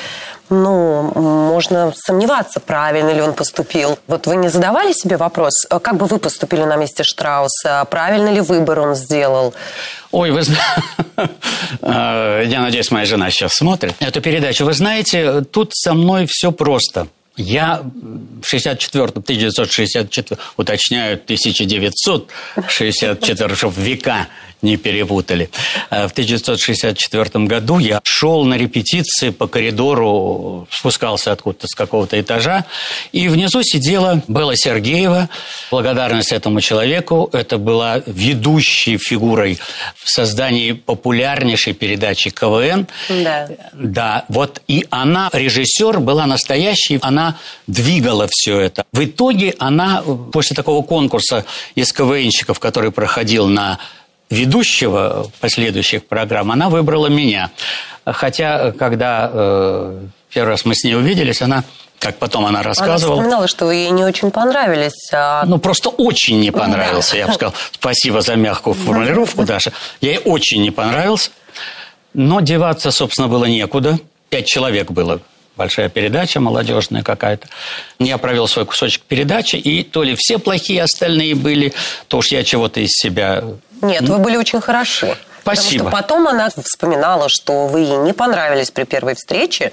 ну, 0.51 1.11
можно 1.15 1.95
сомневаться, 1.97 2.61
правильно 2.61 3.09
ли 3.09 3.23
он 3.23 3.33
поступил. 3.33 3.99
Вот 4.07 4.27
вы 4.27 4.37
не 4.37 4.49
задавали 4.49 4.93
себе 4.93 5.17
вопрос, 5.17 5.65
э, 5.71 5.79
как 5.79 5.97
бы 5.97 6.05
вы 6.05 6.19
поступили 6.19 6.65
на 6.65 6.77
месте 6.77 7.03
Штрауса, 7.03 7.87
правильно 7.91 8.29
ли 8.29 8.43
выбор 8.43 8.81
он 8.81 8.95
сделал? 8.95 9.55
Ой, 10.11 10.33
вы 10.33 10.43
э, 11.81 12.45
Я 12.47 12.61
надеюсь, 12.61 12.91
моя 12.91 13.07
жена 13.07 13.31
сейчас 13.31 13.55
смотрит 13.55 13.95
эту 14.01 14.21
передачу. 14.21 14.67
Вы 14.67 14.75
знаете, 14.75 15.41
тут 15.51 15.75
со 15.75 15.95
мной 15.95 16.27
все 16.29 16.53
просто– 16.53 17.07
я 17.39 17.83
в 18.43 18.53
64-м, 18.53 19.23
1964, 19.23 20.39
уточняю, 20.57 21.15
1964, 21.15 23.55
чтобы 23.55 23.81
века 23.81 24.27
не 24.63 24.77
перепутали. 24.77 25.51
Э, 25.91 26.09
в 26.09 26.13
1964 26.13 27.47
году 27.47 27.79
я 27.79 28.01
шел 28.05 28.45
на 28.45 28.55
репетиции 28.55 29.31
по 29.31 29.47
коридору, 29.47 30.67
спускался 30.71 31.33
откуда-то 31.33 31.67
с 31.69 31.75
какого-то 31.75 32.21
этажа, 32.21 32.65
и 33.13 33.29
внизу 33.29 33.63
сидела 33.63 34.23
Белла 34.29 34.57
Сергеева. 34.57 35.29
Благодарность 35.71 36.33
этому 36.33 36.61
человеку. 36.61 37.31
Это 37.33 37.59
была 37.59 38.03
ведущей 38.07 38.99
фигурой 38.99 39.59
в 39.97 40.11
создании 40.11 40.73
популярнейшей 40.73 41.73
передачи 41.73 42.31
КВН. 42.31 42.87
Да. 43.09 43.49
Да, 43.73 44.25
вот 44.29 44.63
и 44.69 44.87
она, 44.91 45.31
режиссер, 45.33 46.01
была 46.01 46.27
настоящей, 46.27 46.99
она 47.03 47.37
двигала 47.67 48.29
все 48.31 48.61
это. 48.61 48.85
В 48.93 49.05
итоге 49.05 49.55
она 49.59 50.03
после 50.33 50.55
такого 50.57 50.83
конкурса 50.83 51.45
из 51.75 51.93
КВНщиков, 51.93 52.59
который 52.59 52.91
проходил 52.91 53.47
на 53.47 53.79
ведущего 54.31 55.31
последующих 55.41 56.07
программ, 56.07 56.51
она 56.53 56.69
выбрала 56.69 57.07
меня. 57.07 57.51
Хотя, 58.05 58.73
когда 58.73 59.31
э, 59.33 60.01
первый 60.33 60.51
раз 60.51 60.65
мы 60.65 60.75
с 60.75 60.85
ней 60.85 60.95
увиделись, 60.95 61.43
она 61.43 61.65
как 61.99 62.19
потом 62.19 62.47
она 62.47 62.63
рассказывала. 62.63 63.15
Она 63.15 63.23
вспоминала, 63.23 63.49
что 63.49 63.67
вы 63.67 63.75
ей 63.75 63.91
не 63.91 64.05
очень 64.05 64.31
понравились. 64.31 65.11
А... 65.13 65.45
Ну, 65.47 65.59
просто 65.59 65.89
очень 65.89 66.39
не 66.39 66.53
понравился. 66.53 67.17
Я 67.17 67.27
бы 67.27 67.35
сказал, 67.35 67.55
спасибо 67.73 68.21
за 68.21 68.37
мягкую 68.37 68.75
формулировку, 68.75 69.45
Даша. 69.45 69.73
Я 70.01 70.11
ей 70.11 70.21
очень 70.25 70.63
не 70.63 70.71
понравился. 70.71 71.31
Но 72.15 72.41
деваться, 72.41 72.93
собственно, 72.93 73.27
было 73.27 73.47
некуда. 73.47 73.99
Пять 74.29 74.47
человек 74.47 74.93
было 74.93 75.21
большая 75.59 75.91
передача 75.91 76.41
молодежная 76.41 77.03
какая-то. 77.03 77.49
Я 77.99 78.17
провел 78.17 78.49
свой 78.49 78.65
кусочек 78.65 79.03
передачи, 79.03 79.57
и 79.57 79.83
то 79.83 80.03
ли 80.03 80.15
все 80.17 80.39
плохие 80.39 80.83
остальные 80.83 81.35
были, 81.35 81.75
то 82.07 82.19
уж 82.19 82.29
я 82.29 82.43
чего-то 82.45 82.81
из 82.81 82.91
себя... 82.93 83.45
Нет, 83.83 84.09
вы 84.09 84.19
были 84.19 84.37
очень 84.37 84.61
хороши. 84.61 85.17
Спасибо. 85.43 85.85
Потому 85.85 85.91
что 85.91 86.03
потом 86.03 86.29
она 86.29 86.49
вспоминала, 86.51 87.29
что 87.29 87.67
вы 87.67 87.81
ей 87.81 87.97
не 87.97 88.13
понравились 88.13 88.71
при 88.71 88.85
первой 88.85 89.15
встрече, 89.15 89.73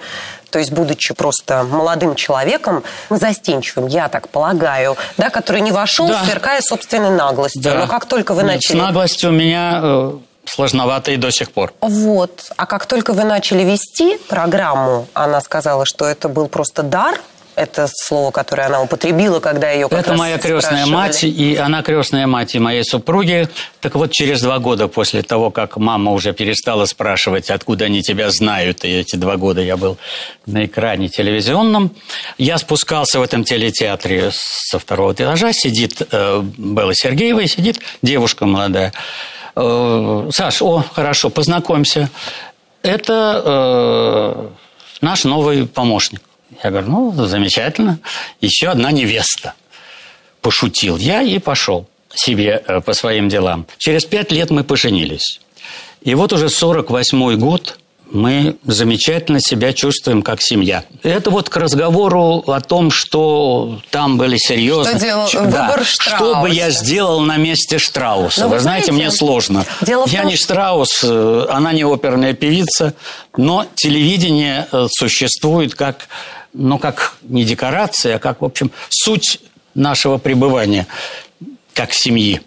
то 0.49 0.59
есть 0.59 0.71
будучи 0.71 1.13
просто 1.13 1.63
молодым 1.63 2.15
человеком, 2.15 2.83
застенчивым, 3.09 3.87
я 3.87 4.07
так 4.07 4.29
полагаю, 4.29 4.95
да, 5.17 5.29
который 5.29 5.61
не 5.61 5.71
вошел, 5.71 6.07
да. 6.07 6.23
сверкая 6.23 6.61
собственной 6.61 7.09
наглостью. 7.09 7.61
Да. 7.61 7.73
Но 7.75 7.87
как 7.87 8.05
только 8.05 8.33
вы 8.33 8.43
начали... 8.43 8.77
С 8.77 8.81
наглостью 8.81 9.31
у 9.31 9.33
меня 9.33 9.79
э, 9.83 10.13
сложновато 10.45 11.11
и 11.11 11.17
до 11.17 11.31
сих 11.31 11.51
пор. 11.51 11.73
Вот. 11.81 12.49
А 12.57 12.65
как 12.65 12.85
только 12.85 13.13
вы 13.13 13.23
начали 13.23 13.63
вести 13.63 14.17
программу, 14.29 15.07
она 15.13 15.41
сказала, 15.41 15.85
что 15.85 16.05
это 16.05 16.29
был 16.29 16.47
просто 16.47 16.83
дар, 16.83 17.19
это 17.55 17.87
слово, 17.89 18.31
которое 18.31 18.67
она 18.67 18.81
употребила, 18.81 19.39
когда 19.39 19.71
ее 19.71 19.87
Это 19.89 20.13
моя 20.13 20.37
крестная 20.37 20.85
спрашивали. 20.85 20.93
мать, 20.93 21.23
и 21.23 21.55
она 21.55 21.81
крестная 21.83 22.27
мать 22.27 22.53
и 22.55 22.59
моей 22.59 22.83
супруги. 22.83 23.47
Так 23.79 23.95
вот, 23.95 24.11
через 24.11 24.41
два 24.41 24.59
года 24.59 24.87
после 24.87 25.21
того, 25.21 25.51
как 25.51 25.77
мама 25.77 26.11
уже 26.11 26.33
перестала 26.33 26.85
спрашивать, 26.85 27.49
откуда 27.49 27.85
они 27.85 28.01
тебя 28.01 28.29
знают, 28.29 28.83
и 28.83 28.89
эти 28.89 29.15
два 29.15 29.37
года 29.37 29.61
я 29.61 29.77
был 29.77 29.97
на 30.45 30.65
экране 30.65 31.07
телевизионном, 31.07 31.95
я 32.37 32.57
спускался 32.57 33.19
в 33.19 33.23
этом 33.23 33.43
телетеатре 33.43 34.31
со 34.33 34.77
второго 34.77 35.13
этажа, 35.13 35.53
сидит 35.53 36.01
э, 36.11 36.41
Белла 36.57 36.93
Сергеева, 36.93 37.39
и 37.39 37.47
сидит 37.47 37.79
девушка 38.01 38.45
молодая. 38.45 38.91
Э, 39.55 40.29
Саш, 40.31 40.61
о, 40.61 40.83
хорошо, 40.93 41.29
познакомься. 41.29 42.09
Это 42.81 43.41
э, 43.45 44.47
наш 45.01 45.23
новый 45.23 45.65
помощник. 45.65 46.21
Я 46.63 46.71
говорю, 46.71 46.87
ну, 46.89 47.25
замечательно. 47.25 47.99
Еще 48.41 48.67
одна 48.67 48.91
невеста. 48.91 49.53
Пошутил 50.41 50.97
я 50.97 51.21
и 51.21 51.39
пошел 51.39 51.87
себе 52.13 52.63
э, 52.67 52.81
по 52.81 52.93
своим 52.93 53.29
делам. 53.29 53.65
Через 53.77 54.05
пять 54.05 54.31
лет 54.31 54.51
мы 54.51 54.63
поженились. 54.63 55.41
И 56.01 56.13
вот 56.15 56.33
уже 56.33 56.47
48-й 56.47 57.35
год 57.37 57.79
мы 58.11 58.57
замечательно 58.65 59.39
себя 59.39 59.73
чувствуем 59.73 60.21
как 60.21 60.41
семья. 60.41 60.83
Это 61.03 61.29
вот 61.29 61.49
к 61.49 61.57
разговору 61.57 62.43
о 62.47 62.61
том, 62.61 62.91
что 62.91 63.79
там 63.89 64.17
были 64.17 64.37
серьезные... 64.37 64.97
Что 64.97 65.05
делал 65.05 65.27
Ч... 65.27 65.39
выбор 65.39 65.79
да. 65.79 65.85
Что 65.85 66.35
бы 66.41 66.49
я 66.49 66.69
сделал 66.69 67.21
на 67.21 67.37
месте 67.37 67.77
Штрауса? 67.77 68.41
Но 68.41 68.45
ну, 68.45 68.51
вы, 68.51 68.55
вы 68.57 68.61
знаете, 68.61 68.87
знаете, 68.87 69.09
мне 69.09 69.11
сложно. 69.11 69.65
Дело 69.81 70.05
я 70.07 70.21
том... 70.21 70.29
не 70.29 70.35
Штраус, 70.35 71.01
э, 71.03 71.45
она 71.49 71.73
не 71.73 71.83
оперная 71.83 72.33
певица, 72.33 72.93
но 73.37 73.65
телевидение 73.75 74.67
э, 74.71 74.87
существует 74.89 75.75
как, 75.75 76.07
ну, 76.53 76.77
как 76.77 77.15
не 77.23 77.43
декорация, 77.43 78.17
а 78.17 78.19
как, 78.19 78.41
в 78.41 78.45
общем, 78.45 78.71
суть 78.89 79.39
нашего 79.73 80.17
пребывания 80.17 80.87
как 81.73 81.93
семьи. 81.93 82.41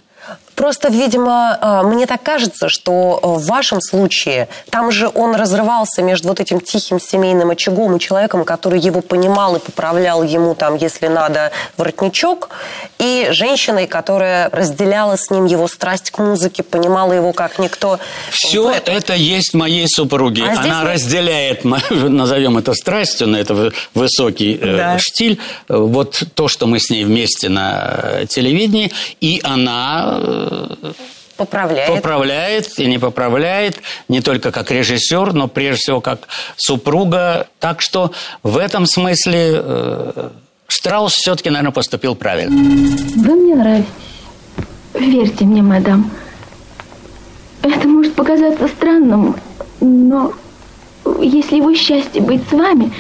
Просто, 0.59 0.89
видимо, 0.89 1.57
а, 1.61 1.83
мне 1.85 2.05
так 2.07 2.21
кажется, 2.21 2.69
что 2.69 3.21
в 3.23 3.47
вашем 3.47 3.81
случае 3.81 4.49
там 4.71 4.91
же 4.91 5.09
он 5.15 5.37
разрывался 5.37 6.03
между 6.03 6.29
вот 6.31 6.41
этим 6.41 6.61
тихим 6.61 6.99
семейным 6.99 7.51
очагом 7.51 7.95
и 7.95 8.01
человеком, 8.01 8.45
который 8.45 8.81
его 8.81 9.01
понимал 9.01 9.55
и 9.55 9.61
поправлял 9.61 10.25
ему 10.25 10.57
там, 10.57 10.75
если 10.75 11.07
надо, 11.07 11.53
воротничок, 11.77 12.49
и 12.99 13.29
женщиной, 13.31 13.87
которая 13.87 14.51
разделяла 14.51 15.17
с 15.17 15.31
ним 15.31 15.47
его 15.47 15.69
страсть 15.69 16.11
к 16.11 16.19
музыке, 16.19 16.65
понимала 16.65 17.13
его 17.13 17.33
как 17.33 17.61
никто. 17.61 18.01
Все 18.33 18.69
это. 18.69 18.91
это 18.91 19.15
есть 19.15 19.55
моей 19.55 19.87
супруге. 19.87 20.43
А 20.43 20.61
Она 20.61 20.81
здесь... 20.81 21.05
разделяет, 21.05 21.65
назовем 21.91 22.59
это 22.59 22.75
страстью, 22.75 23.29
на 23.29 23.37
это 23.37 23.71
высокий 23.95 24.59
э, 24.61 24.77
да. 24.77 24.99
штиль. 24.99 25.39
Вот 25.69 26.21
то, 26.35 26.49
что 26.49 26.67
мы 26.67 26.81
с 26.81 26.91
ней 26.91 27.05
вместе 27.05 27.49
на 27.49 28.27
телевидении, 28.29 28.91
и 29.21 29.41
она 29.45 30.19
э, 30.21 30.48
Поправляет. 31.37 31.95
Поправляет 31.95 32.79
и 32.81 32.87
не 32.87 32.99
поправляет, 32.99 33.81
не 34.09 34.21
только 34.21 34.51
как 34.51 34.73
режиссер, 34.73 35.33
но 35.35 35.47
прежде 35.47 35.79
всего 35.83 36.01
как 36.01 36.27
супруга. 36.57 37.47
Так 37.61 37.81
что 37.81 38.11
в 38.43 38.59
этом 38.59 38.87
смысле 38.87 39.53
э, 39.55 40.31
Штраус 40.67 41.13
все-таки, 41.15 41.49
наверное, 41.51 41.73
поступил 41.73 42.17
правильно. 42.17 42.57
Вы 43.17 43.35
мне 43.35 43.55
нравитесь. 43.55 43.89
Верьте 44.95 45.45
мне, 45.45 45.63
мадам. 45.63 46.11
Это 47.63 47.87
может 47.87 48.15
показаться 48.15 48.67
странным, 48.67 49.37
но 49.81 50.33
если 51.21 51.57
его 51.57 51.75
счастье 51.75 52.21
быть 52.21 52.43
с 52.49 52.53
вами, 52.53 52.93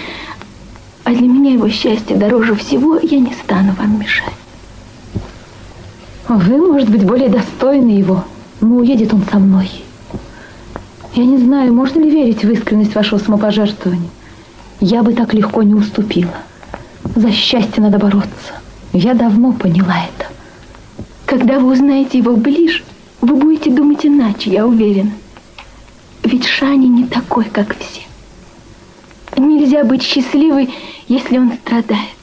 а 1.05 1.11
для 1.11 1.27
меня 1.27 1.53
его 1.53 1.69
счастье 1.69 2.17
дороже 2.17 2.55
всего, 2.55 2.99
я 2.99 3.19
не 3.19 3.35
стану 3.45 3.73
вам 3.73 3.99
мешать. 3.99 4.35
Вы, 6.29 6.59
может 6.59 6.91
быть, 6.91 7.05
более 7.05 7.31
достойны 7.31 7.91
его, 7.91 8.23
но 8.61 8.77
уедет 8.77 9.15
он 9.15 9.23
со 9.31 9.39
мной. 9.39 9.71
Я 11.15 11.25
не 11.25 11.39
знаю, 11.39 11.73
можно 11.73 12.01
ли 12.01 12.11
верить 12.11 12.45
в 12.45 12.51
искренность 12.51 12.95
вашего 12.95 13.19
самопожертвования. 13.19 14.11
Я 14.81 15.03
бы 15.03 15.15
так 15.15 15.33
легко 15.33 15.63
не 15.63 15.75
уступила. 15.75 16.35
За 17.17 17.33
счастье 17.33 17.83
надо 17.83 17.99
бороться. 17.99 18.53
Я 18.93 19.15
давно 19.15 19.53
поняла 19.53 20.05
это. 20.05 20.31
Когда 21.25 21.59
вы 21.59 21.73
узнаете 21.73 22.19
его 22.19 22.37
ближе, 22.37 22.85
вы 23.23 23.35
будете 23.37 23.71
думать 23.71 24.05
иначе, 24.05 24.51
я 24.51 24.67
уверена. 24.67 25.13
Ведь 26.25 26.45
Шани 26.45 26.87
не 26.87 27.07
такой, 27.07 27.47
как 27.47 27.75
все. 27.79 28.03
Нельзя 29.39 29.83
быть 29.83 30.03
счастливой, 30.03 30.75
если 31.09 31.39
он 31.39 31.53
страдает. 31.55 32.17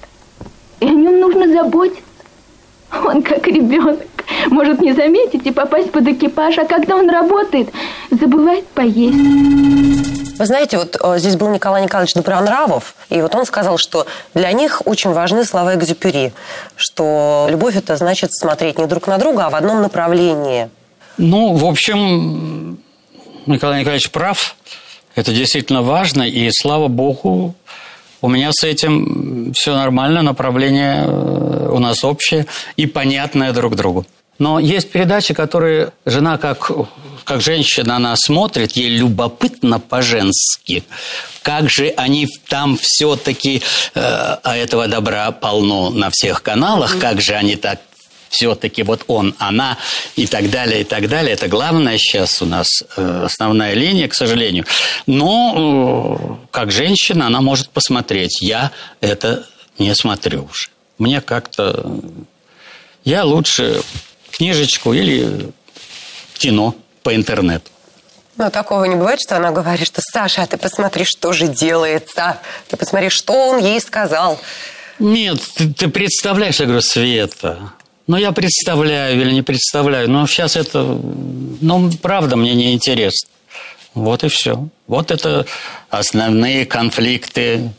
И 0.79 0.85
о 0.85 0.91
нем 0.91 1.19
нужно 1.19 1.51
заботиться. 1.51 2.04
Он 3.03 3.21
как 3.21 3.47
ребенок. 3.47 3.99
Может 4.47 4.81
не 4.81 4.93
заметить 4.93 5.45
и 5.45 5.51
попасть 5.51 5.91
под 5.91 6.07
экипаж, 6.07 6.57
а 6.57 6.65
когда 6.65 6.95
он 6.95 7.09
работает, 7.09 7.69
забывает 8.11 8.67
поесть. 8.67 10.15
Вы 10.37 10.45
знаете, 10.45 10.77
вот 10.77 10.97
э, 11.01 11.17
здесь 11.17 11.37
был 11.37 11.49
Николай 11.49 11.83
Николаевич 11.83 12.13
Добронравов, 12.13 12.95
и 13.09 13.21
вот 13.21 13.33
он 13.35 13.45
сказал, 13.45 13.77
что 13.77 14.05
для 14.33 14.51
них 14.51 14.81
очень 14.85 15.11
важны 15.11 15.45
слова 15.45 15.75
Экзюпери, 15.75 16.33
что 16.75 17.47
любовь 17.49 17.77
это 17.77 17.95
значит 17.95 18.33
смотреть 18.33 18.77
не 18.77 18.85
друг 18.85 19.07
на 19.07 19.17
друга, 19.17 19.45
а 19.45 19.49
в 19.49 19.55
одном 19.55 19.81
направлении. 19.81 20.69
Ну, 21.17 21.53
в 21.53 21.65
общем, 21.65 22.77
Николай 23.45 23.79
Николаевич 23.79 24.11
прав. 24.11 24.57
Это 25.15 25.31
действительно 25.31 25.81
важно, 25.81 26.23
и 26.23 26.49
слава 26.51 26.89
богу, 26.89 27.55
у 28.25 28.27
меня 28.27 28.51
с 28.51 28.63
этим 28.63 29.53
все 29.53 29.75
нормально, 29.75 30.23
направление 30.23 31.03
э, 31.05 31.69
у 31.71 31.77
нас 31.77 32.03
общее 32.03 32.47
и 32.75 32.87
понятное 32.87 33.53
друг 33.53 33.75
другу. 33.75 34.03
Но 34.39 34.59
есть 34.59 34.91
передачи, 34.91 35.35
которые 35.35 35.91
жена 36.05 36.39
как, 36.39 36.71
как 37.23 37.41
женщина, 37.41 37.97
она 37.97 38.15
смотрит, 38.17 38.71
ей 38.71 38.89
любопытно 38.89 39.79
по-женски. 39.79 40.83
Как 41.43 41.69
же 41.69 41.93
они 41.95 42.27
там 42.47 42.79
все-таки, 42.81 43.61
э, 43.93 43.99
а 44.01 44.57
этого 44.57 44.87
добра 44.87 45.31
полно 45.31 45.91
на 45.91 46.09
всех 46.09 46.41
каналах, 46.41 46.97
как 46.97 47.21
же 47.21 47.35
они 47.35 47.55
так 47.55 47.79
все-таки 48.29 48.83
вот 48.83 49.03
он, 49.07 49.35
она 49.37 49.77
и 50.15 50.27
так 50.27 50.49
далее, 50.49 50.81
и 50.81 50.83
так 50.83 51.07
далее. 51.07 51.33
Это 51.33 51.47
главное 51.47 51.97
сейчас 51.97 52.41
у 52.41 52.45
нас 52.45 52.83
э, 52.97 53.21
основная 53.25 53.73
линия, 53.73 54.07
к 54.07 54.13
сожалению. 54.13 54.65
Но 55.05 56.39
э, 56.45 56.47
как 56.51 56.71
женщина 56.71 57.27
она 57.27 57.41
может 57.41 57.69
посмотреть. 57.69 58.41
Я 58.41 58.71
это 59.01 59.45
не 59.77 59.93
смотрю 59.95 60.47
уже. 60.51 60.69
Мне 60.97 61.21
как-то... 61.21 61.99
Я 63.03 63.23
лучше 63.23 63.81
книжечку 64.31 64.93
или 64.93 65.51
кино 66.37 66.75
по 67.03 67.15
интернету. 67.15 67.69
Но 68.37 68.49
такого 68.49 68.83
не 68.85 68.95
бывает, 68.95 69.19
что 69.21 69.37
она 69.37 69.51
говорит, 69.51 69.87
что 69.87 70.01
Саша, 70.01 70.43
а 70.43 70.47
ты 70.47 70.57
посмотри, 70.57 71.05
что 71.05 71.31
же 71.31 71.47
делается. 71.47 72.39
Ты 72.67 72.75
посмотри, 72.75 73.09
что 73.09 73.33
он 73.33 73.59
ей 73.59 73.79
сказал. 73.79 74.41
Нет, 74.99 75.39
ты, 75.55 75.73
ты 75.73 75.87
представляешь, 75.87 76.59
я 76.59 76.65
говорю, 76.65 76.81
Света, 76.81 77.73
ну, 78.07 78.17
я 78.17 78.31
представляю 78.31 79.19
или 79.19 79.31
не 79.31 79.41
представляю, 79.41 80.09
но 80.09 80.27
сейчас 80.27 80.55
это, 80.55 80.83
ну, 80.83 81.91
правда, 82.01 82.35
мне 82.35 82.53
не 82.53 82.73
интересно. 82.73 83.29
Вот 83.95 84.23
и 84.23 84.27
все. 84.27 84.67
Вот 84.87 85.09
это 85.09 85.45
основные 85.89 86.65
конфликты. 86.65 87.71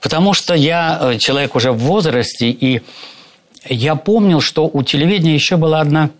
Потому 0.00 0.34
что 0.34 0.54
я 0.54 0.98
э, 1.00 1.18
человек 1.18 1.54
уже 1.54 1.72
в 1.72 1.78
возрасте, 1.78 2.50
и 2.50 2.82
я 3.66 3.94
помнил, 3.94 4.40
что 4.40 4.68
у 4.70 4.82
телевидения 4.82 5.34
еще 5.34 5.56
была 5.56 5.80
одна 5.80 6.10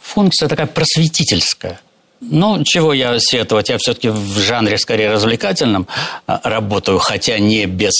функция 0.00 0.48
такая 0.48 0.66
просветительская. 0.66 1.80
Ну, 2.20 2.62
чего 2.64 2.94
я 2.94 3.18
сетовать, 3.18 3.68
я 3.68 3.76
все-таки 3.76 4.08
в 4.08 4.38
жанре 4.38 4.78
скорее 4.78 5.10
развлекательном 5.10 5.86
а, 6.26 6.40
работаю, 6.42 6.98
хотя 6.98 7.38
не 7.38 7.66
без 7.66 7.92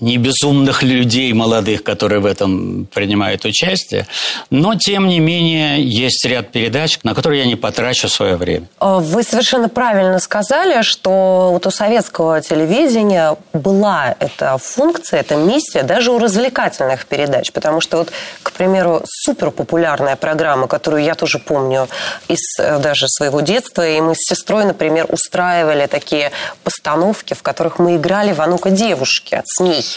не 0.00 0.16
безумных 0.16 0.82
людей 0.82 1.32
молодых, 1.32 1.82
которые 1.82 2.20
в 2.20 2.26
этом 2.26 2.86
принимают 2.92 3.44
участие, 3.44 4.06
но, 4.50 4.74
тем 4.74 5.08
не 5.08 5.20
менее, 5.20 5.82
есть 5.82 6.24
ряд 6.24 6.50
передач, 6.52 6.98
на 7.02 7.14
которые 7.14 7.42
я 7.42 7.46
не 7.46 7.56
потрачу 7.56 8.08
свое 8.08 8.36
время. 8.36 8.66
А, 8.78 8.98
вы 8.98 9.22
совершенно 9.22 9.68
правильно 9.68 10.18
сказали, 10.18 10.82
что 10.82 11.50
вот 11.52 11.66
у 11.66 11.70
советского 11.70 12.40
телевидения 12.40 13.36
была 13.52 14.14
эта 14.18 14.58
функция, 14.58 15.20
эта 15.20 15.36
миссия 15.36 15.82
даже 15.82 16.12
у 16.12 16.18
развлекательных 16.18 17.06
передач, 17.06 17.52
потому 17.52 17.80
что 17.80 17.98
вот, 17.98 18.10
к 18.42 18.52
примеру, 18.52 19.02
суперпопулярная 19.04 20.16
программа, 20.16 20.68
которую 20.68 21.02
я 21.02 21.14
тоже 21.14 21.38
помню 21.38 21.88
из 22.28 22.58
э, 22.58 22.78
даже 22.78 23.08
своего 23.08 23.40
детства, 23.40 23.86
и 23.86 24.00
мы 24.00 24.14
с 24.14 24.18
сестрой, 24.28 24.64
например, 24.64 25.06
устраивали 25.08 25.86
такие 25.86 26.30
постановки, 26.62 27.34
в 27.34 27.42
которых 27.42 27.78
мы 27.78 27.96
играли 27.96 28.32
в 28.32 28.40
«А 28.40 28.46
ну-ка, 28.46 28.70
девушки» 28.70 29.42
с 29.44 29.60
ней. 29.60 29.87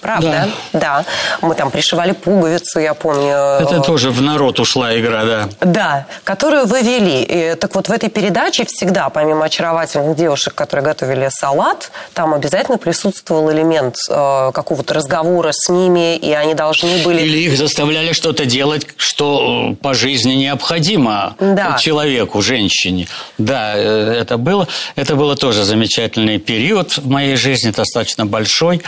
Правда? 0.00 0.48
Да. 0.72 0.80
да. 0.80 1.04
Мы 1.40 1.54
там 1.54 1.70
пришивали 1.70 2.12
пуговицу, 2.12 2.80
я 2.80 2.94
помню. 2.94 3.32
Это 3.60 3.80
тоже 3.80 4.10
в 4.10 4.22
народ 4.22 4.60
ушла 4.60 4.98
игра, 4.98 5.24
да. 5.24 5.48
Да, 5.60 6.06
которую 6.24 6.66
вы 6.66 6.82
вели. 6.82 7.22
И, 7.22 7.54
так 7.54 7.74
вот, 7.74 7.88
в 7.88 7.92
этой 7.92 8.08
передаче 8.08 8.64
всегда, 8.66 9.08
помимо 9.08 9.44
очаровательных 9.44 10.16
девушек, 10.16 10.54
которые 10.54 10.84
готовили 10.84 11.28
салат, 11.30 11.90
там 12.14 12.34
обязательно 12.34 12.78
присутствовал 12.78 13.50
элемент 13.52 13.96
э, 14.10 14.50
какого-то 14.52 14.94
разговора 14.94 15.50
с 15.52 15.68
ними, 15.68 16.16
и 16.16 16.32
они 16.32 16.54
должны 16.54 17.02
были... 17.04 17.22
Или 17.22 17.38
их 17.38 17.56
заставляли 17.56 18.12
что-то 18.12 18.46
делать, 18.46 18.86
что 18.96 19.72
э, 19.72 19.74
по 19.76 19.94
жизни 19.94 20.34
необходимо 20.34 21.34
да. 21.40 21.76
человеку, 21.78 22.42
женщине. 22.42 23.08
Да, 23.38 23.74
э, 23.76 24.18
это 24.20 24.36
было. 24.36 24.68
Это 24.94 25.16
было 25.16 25.36
тоже 25.36 25.64
замечательный 25.64 26.38
период 26.38 26.96
в 26.96 27.08
моей 27.08 27.36
жизни, 27.36 27.70
достаточно 27.70 28.26
большой 28.26 28.82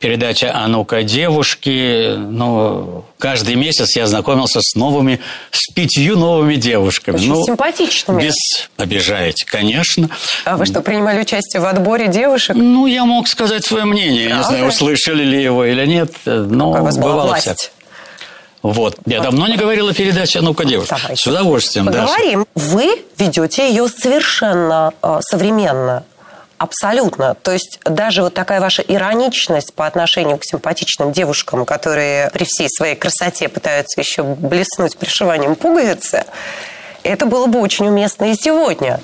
передача 0.00 0.50
«А 0.52 0.66
ну-ка, 0.66 1.02
девушки». 1.02 2.14
Ну, 2.16 3.04
каждый 3.18 3.54
месяц 3.54 3.94
я 3.96 4.06
знакомился 4.06 4.60
с 4.62 4.74
новыми, 4.74 5.20
с 5.50 5.72
пятью 5.72 6.18
новыми 6.18 6.56
девушками. 6.56 7.16
Очень 7.16 7.28
ну, 7.28 7.44
симпатичными. 7.44 8.22
Без... 8.22 8.34
Обижаете, 8.76 9.46
конечно. 9.46 10.08
А 10.44 10.56
вы 10.56 10.66
что, 10.66 10.80
принимали 10.80 11.20
участие 11.20 11.60
в 11.60 11.66
отборе 11.66 12.08
девушек? 12.08 12.56
Ну, 12.56 12.86
я 12.86 13.04
мог 13.04 13.28
сказать 13.28 13.64
свое 13.64 13.84
мнение. 13.84 14.30
Правда? 14.30 14.42
Не 14.42 14.48
знаю, 14.48 14.68
услышали 14.68 15.22
ли 15.22 15.42
его 15.42 15.64
или 15.64 15.86
нет. 15.86 16.12
Но 16.24 16.72
вас 16.72 16.96
бывало 16.96 17.36
всякое. 17.36 17.70
Вот. 18.62 18.98
Я 19.06 19.20
давно 19.20 19.46
не 19.46 19.56
говорила 19.56 19.94
передаче 19.94 20.40
«А 20.40 20.42
ну-ка, 20.42 20.64
девушка». 20.64 20.96
Давайте. 21.00 21.22
С 21.22 21.26
удовольствием, 21.26 21.86
Поговорим. 21.86 22.46
Даша. 22.54 22.68
Вы 22.74 23.02
ведете 23.16 23.68
ее 23.68 23.88
совершенно 23.88 24.92
э, 25.02 25.20
современно. 25.22 26.04
Абсолютно. 26.60 27.36
То 27.36 27.52
есть 27.52 27.80
даже 27.86 28.22
вот 28.22 28.34
такая 28.34 28.60
ваша 28.60 28.82
ироничность 28.82 29.72
по 29.72 29.86
отношению 29.86 30.36
к 30.36 30.44
симпатичным 30.44 31.10
девушкам, 31.10 31.64
которые 31.64 32.28
при 32.34 32.44
всей 32.44 32.68
своей 32.68 32.96
красоте 32.96 33.48
пытаются 33.48 33.98
еще 33.98 34.22
блеснуть 34.22 34.98
пришиванием 34.98 35.54
пуговицы, 35.54 36.26
это 37.02 37.24
было 37.24 37.46
бы 37.46 37.60
очень 37.60 37.88
уместно 37.88 38.26
и 38.26 38.34
сегодня. 38.34 39.00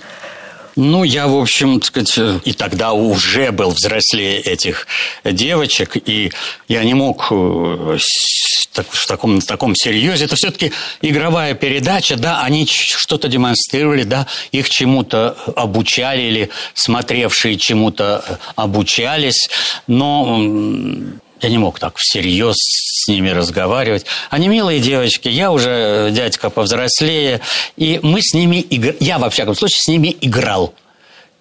Ну, 0.77 1.05
я, 1.05 1.27
в 1.27 1.37
общем, 1.37 1.81
так 1.81 1.87
сказать, 1.87 2.43
и 2.45 2.53
тогда 2.53 2.93
уже 2.93 3.51
был 3.51 3.71
взрослее 3.71 4.41
этих 4.41 4.87
девочек, 5.25 5.97
и 5.97 6.31
я 6.69 6.85
не 6.85 6.93
мог 6.93 7.29
э, 7.31 7.35
в 7.35 9.07
таком, 9.07 9.41
в 9.41 9.47
таком 9.47 9.75
серьезе. 9.75 10.27
Это 10.27 10.37
все-таки 10.37 10.73
игровая 11.01 11.55
передача, 11.55 12.17
да, 12.17 12.43
они 12.43 12.67
что-то 12.67 13.29
демонстрировали, 13.29 14.03
да, 14.03 14.27
их 14.53 14.69
чему-то 14.69 15.37
обучали 15.57 16.21
или 16.23 16.51
смотревшие 16.75 17.57
чему-то 17.57 18.39
обучались, 18.55 19.49
но 19.87 20.47
я 21.41 21.49
не 21.49 21.59
мог 21.59 21.79
так 21.79 21.97
всерьез 21.99 22.57
с 22.59 23.09
ними 23.09 23.31
разговаривать. 23.31 24.07
Они 24.31 24.49
милые 24.49 24.81
девочки, 24.81 25.29
я 25.29 25.53
уже 25.53 26.11
дядька 26.13 26.51
повзрослее, 26.51 27.41
и 27.77 28.01
мы 28.03 28.21
с 28.23 28.35
ними, 28.35 28.57
игр... 28.57 28.95
я 29.01 29.19
во 29.19 29.31
всяком 29.31 29.55
случае 29.55 29.79
с 29.81 29.89
ними 29.89 30.17
играл. 30.21 30.75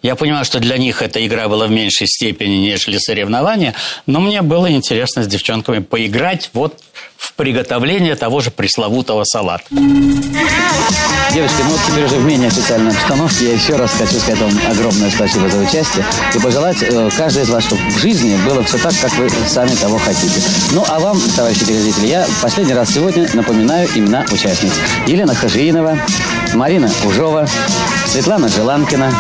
Я 0.02 0.16
понимаю, 0.16 0.46
что 0.46 0.60
для 0.60 0.78
них 0.78 1.02
эта 1.02 1.26
игра 1.26 1.48
была 1.48 1.66
в 1.66 1.72
меньшей 1.72 2.06
степени, 2.06 2.58
нежели 2.58 3.00
соревнования, 3.00 3.74
но 4.06 4.20
мне 4.20 4.44
было 4.44 4.72
интересно 4.72 5.24
с 5.24 5.28
девчонками 5.28 5.80
поиграть 5.80 6.52
вот 6.54 6.80
в 7.18 7.34
приготовление 7.34 8.16
того 8.16 8.42
же 8.42 8.52
пресловутого 8.52 9.24
салата. 9.24 9.66
Девочки, 11.34 11.58
ну 11.64 11.72
вот 11.72 11.82
теперь 11.86 12.06
уже 12.06 12.16
в 12.16 12.26
менее 12.26 12.48
официальной 12.48 12.92
обстановке 12.92 13.48
я 13.48 13.54
еще 13.56 13.76
раз 13.76 13.92
хочу 13.92 14.20
сказать 14.20 14.40
вам 14.40 14.58
огромное 14.70 15.12
спасибо 15.12 15.50
за 15.50 15.58
участие 15.58 16.06
и 16.34 16.40
пожелать 16.40 16.78
э, 16.82 17.10
каждой 17.18 17.44
из 17.44 17.50
вас, 17.50 17.66
чтобы 17.66 17.82
в 17.90 17.98
жизни 17.98 18.38
было 18.46 18.64
все 18.64 18.78
так, 18.78 18.94
как 19.02 19.12
вы 19.16 19.30
сами 19.50 19.76
того 19.76 19.98
хотите. 19.98 20.42
Ну, 20.72 20.86
а 20.88 20.98
вам, 21.00 21.20
товарищи 21.36 21.66
телезрители, 21.66 22.08
я 22.08 22.26
последний 22.42 22.74
раз 22.74 22.94
сегодня 22.94 23.28
напоминаю 23.34 23.90
имена 23.96 24.24
участниц. 24.32 24.72
Елена 25.08 25.36
Хажиинова, 25.36 26.00
Марина 26.54 26.90
Ужова, 27.04 27.50
Светлана 28.08 28.48
Желанкина, 28.48 29.12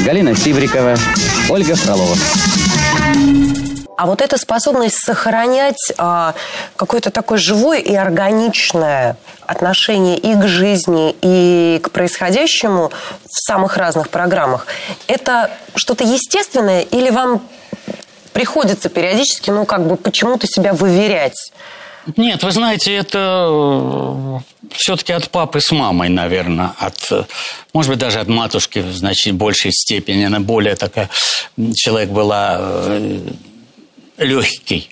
Галина 0.00 0.34
Сибрикова, 0.34 0.96
Ольга 1.48 1.76
Фролова. 1.76 2.16
А 3.96 4.06
вот 4.06 4.22
эта 4.22 4.38
способность 4.38 4.96
сохранять 4.96 5.92
а, 5.98 6.34
какое-то 6.76 7.10
такое 7.10 7.38
живое 7.38 7.78
и 7.78 7.94
органичное 7.94 9.16
отношение 9.46 10.18
и 10.18 10.34
к 10.34 10.46
жизни, 10.46 11.14
и 11.20 11.78
к 11.82 11.90
происходящему 11.90 12.88
в 12.88 13.46
самых 13.46 13.76
разных 13.76 14.08
программах, 14.08 14.66
это 15.08 15.50
что-то 15.74 16.04
естественное 16.04 16.82
или 16.82 17.10
вам 17.10 17.42
приходится 18.32 18.88
периодически, 18.88 19.50
ну, 19.50 19.66
как 19.66 19.86
бы 19.86 19.96
почему-то 19.96 20.46
себя 20.46 20.72
выверять? 20.72 21.52
Нет, 22.16 22.42
вы 22.42 22.50
знаете, 22.50 22.94
это 22.96 23.46
э, 23.50 24.38
все-таки 24.72 25.12
от 25.12 25.28
папы 25.28 25.60
с 25.60 25.70
мамой, 25.70 26.08
наверное, 26.08 26.72
от, 26.78 27.12
э, 27.12 27.24
может 27.72 27.90
быть, 27.90 27.98
даже 28.00 28.18
от 28.18 28.26
матушки 28.26 28.80
в 28.80 28.92
значительно 28.92 29.38
большей 29.38 29.70
степени. 29.72 30.24
Она 30.24 30.40
более 30.40 30.74
такая, 30.74 31.10
человек 31.74 32.08
была 32.08 32.56
э, 32.58 33.20
легкий. 34.18 34.88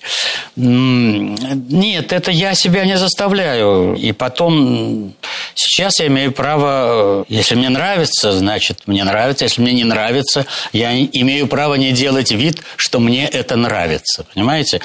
Нет, 0.57 2.13
это 2.13 2.31
я 2.31 2.55
себя 2.55 2.85
не 2.85 2.97
заставляю. 2.97 3.95
И 3.95 4.13
потом, 4.13 5.15
сейчас 5.55 6.01
я 6.01 6.07
имею 6.07 6.33
право, 6.33 7.25
если 7.29 7.55
мне 7.55 7.69
нравится, 7.69 8.33
значит, 8.33 8.83
мне 8.87 9.05
нравится. 9.05 9.45
Если 9.45 9.61
мне 9.61 9.73
не 9.73 9.85
нравится, 9.85 10.47
я 10.73 10.99
имею 11.01 11.47
право 11.47 11.75
не 11.75 11.93
делать 11.93 12.33
вид, 12.33 12.63
что 12.77 13.01
мне 13.01 13.27
это 13.27 13.57
нравится. 13.57 14.25
Понимаете? 14.35 14.81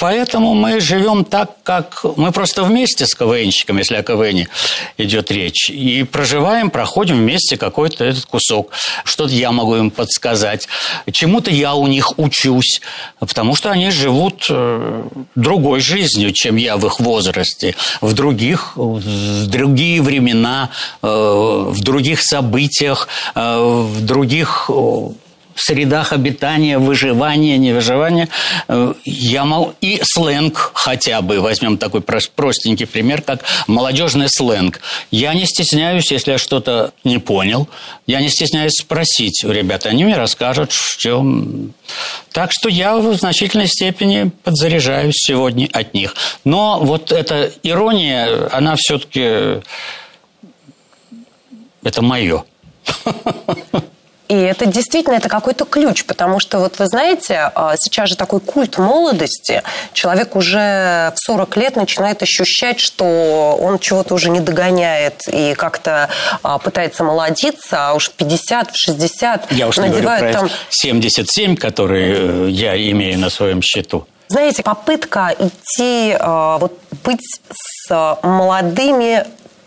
Поэтому 0.00 0.54
мы 0.54 0.80
живем 0.80 1.24
так, 1.26 1.62
как... 1.62 2.04
Мы 2.16 2.32
просто 2.32 2.64
вместе 2.64 3.06
с 3.06 3.14
КВНщиком, 3.14 3.76
если 3.76 3.96
о 3.96 4.02
КВНе 4.02 4.48
идет 4.96 5.30
речь. 5.30 5.68
И 5.68 6.04
проживаем, 6.04 6.70
проходим 6.70 7.18
вместе 7.18 7.58
какой-то 7.58 8.04
этот 8.04 8.24
кусок. 8.24 8.72
Что-то 9.04 9.34
я 9.34 9.52
могу 9.52 9.76
им 9.76 9.90
подсказать. 9.90 10.68
Чему-то 11.12 11.50
я 11.50 11.74
у 11.74 11.86
них 11.86 12.18
учусь. 12.18 12.80
Потому 13.18 13.54
что 13.54 13.70
они 13.70 13.90
живут 13.90 14.46
э, 14.48 15.04
другой 15.34 15.80
жизнью, 15.80 16.32
чем 16.32 16.56
я 16.56 16.78
в 16.78 16.86
их 16.86 16.98
возрасте. 16.98 17.74
В 18.00 18.14
других, 18.14 18.72
в 18.76 19.46
другие 19.48 20.00
времена, 20.00 20.70
э, 21.02 21.06
в 21.06 21.78
других 21.82 22.22
событиях, 22.22 23.06
э, 23.34 23.58
в 23.58 24.00
других 24.06 24.70
средах 25.62 26.12
обитания, 26.12 26.78
выживания, 26.78 27.58
невыживания. 27.58 28.28
Э, 28.68 28.94
я 29.04 29.44
мол... 29.44 29.74
И 29.80 30.00
сленг 30.02 30.72
хотя 30.74 31.20
бы, 31.22 31.40
возьмем 31.40 31.78
такой 31.78 32.00
простенький 32.00 32.86
пример, 32.86 33.22
как 33.22 33.44
молодежный 33.66 34.28
сленг. 34.28 34.80
Я 35.10 35.34
не 35.34 35.46
стесняюсь, 35.46 36.10
если 36.10 36.32
я 36.32 36.38
что-то 36.38 36.92
не 37.04 37.18
понял, 37.18 37.68
я 38.06 38.20
не 38.20 38.28
стесняюсь 38.28 38.74
спросить 38.74 39.44
у 39.44 39.50
ребят, 39.50 39.86
они 39.86 40.04
мне 40.04 40.16
расскажут, 40.16 40.72
в 40.72 40.96
чем... 40.96 41.72
Так 42.32 42.50
что 42.52 42.68
я 42.68 42.96
в 42.96 43.14
значительной 43.14 43.66
степени 43.66 44.30
подзаряжаюсь 44.44 45.16
сегодня 45.16 45.68
от 45.72 45.94
них. 45.94 46.14
Но 46.44 46.78
вот 46.80 47.12
эта 47.12 47.50
ирония, 47.62 48.48
она 48.52 48.76
все-таки... 48.76 49.62
Это 51.82 52.02
мое. 52.02 52.44
И 54.30 54.34
это 54.34 54.64
действительно 54.64 55.14
это 55.14 55.28
какой-то 55.28 55.64
ключ, 55.64 56.04
потому 56.04 56.38
что 56.38 56.60
вот 56.60 56.78
вы 56.78 56.86
знаете, 56.86 57.50
а, 57.52 57.74
сейчас 57.76 58.10
же 58.10 58.16
такой 58.16 58.38
культ 58.38 58.78
молодости. 58.78 59.64
Человек 59.92 60.36
уже 60.36 61.12
в 61.12 61.14
40 61.16 61.56
лет 61.56 61.74
начинает 61.74 62.22
ощущать, 62.22 62.78
что 62.78 63.58
он 63.60 63.80
чего-то 63.80 64.14
уже 64.14 64.30
не 64.30 64.38
догоняет 64.38 65.22
и 65.26 65.54
как-то 65.54 66.10
а, 66.44 66.58
пытается 66.58 67.02
молодиться, 67.02 67.88
а 67.88 67.94
уж 67.94 68.08
в 68.08 68.12
50, 68.12 68.70
в 68.70 68.76
60 68.76 69.50
Я 69.50 69.66
уж 69.66 69.78
не 69.78 69.88
говорю 69.88 70.06
про 70.06 70.32
там... 70.32 70.50
77, 70.68 71.56
которые 71.56 72.46
э, 72.46 72.50
я 72.50 72.76
имею 72.92 73.18
на 73.18 73.30
своем 73.30 73.60
счету. 73.62 74.06
Знаете, 74.28 74.62
попытка 74.62 75.34
идти, 75.40 76.16
а, 76.20 76.58
вот 76.58 76.78
быть 77.02 77.40
с 77.50 78.16
молодыми 78.22 79.26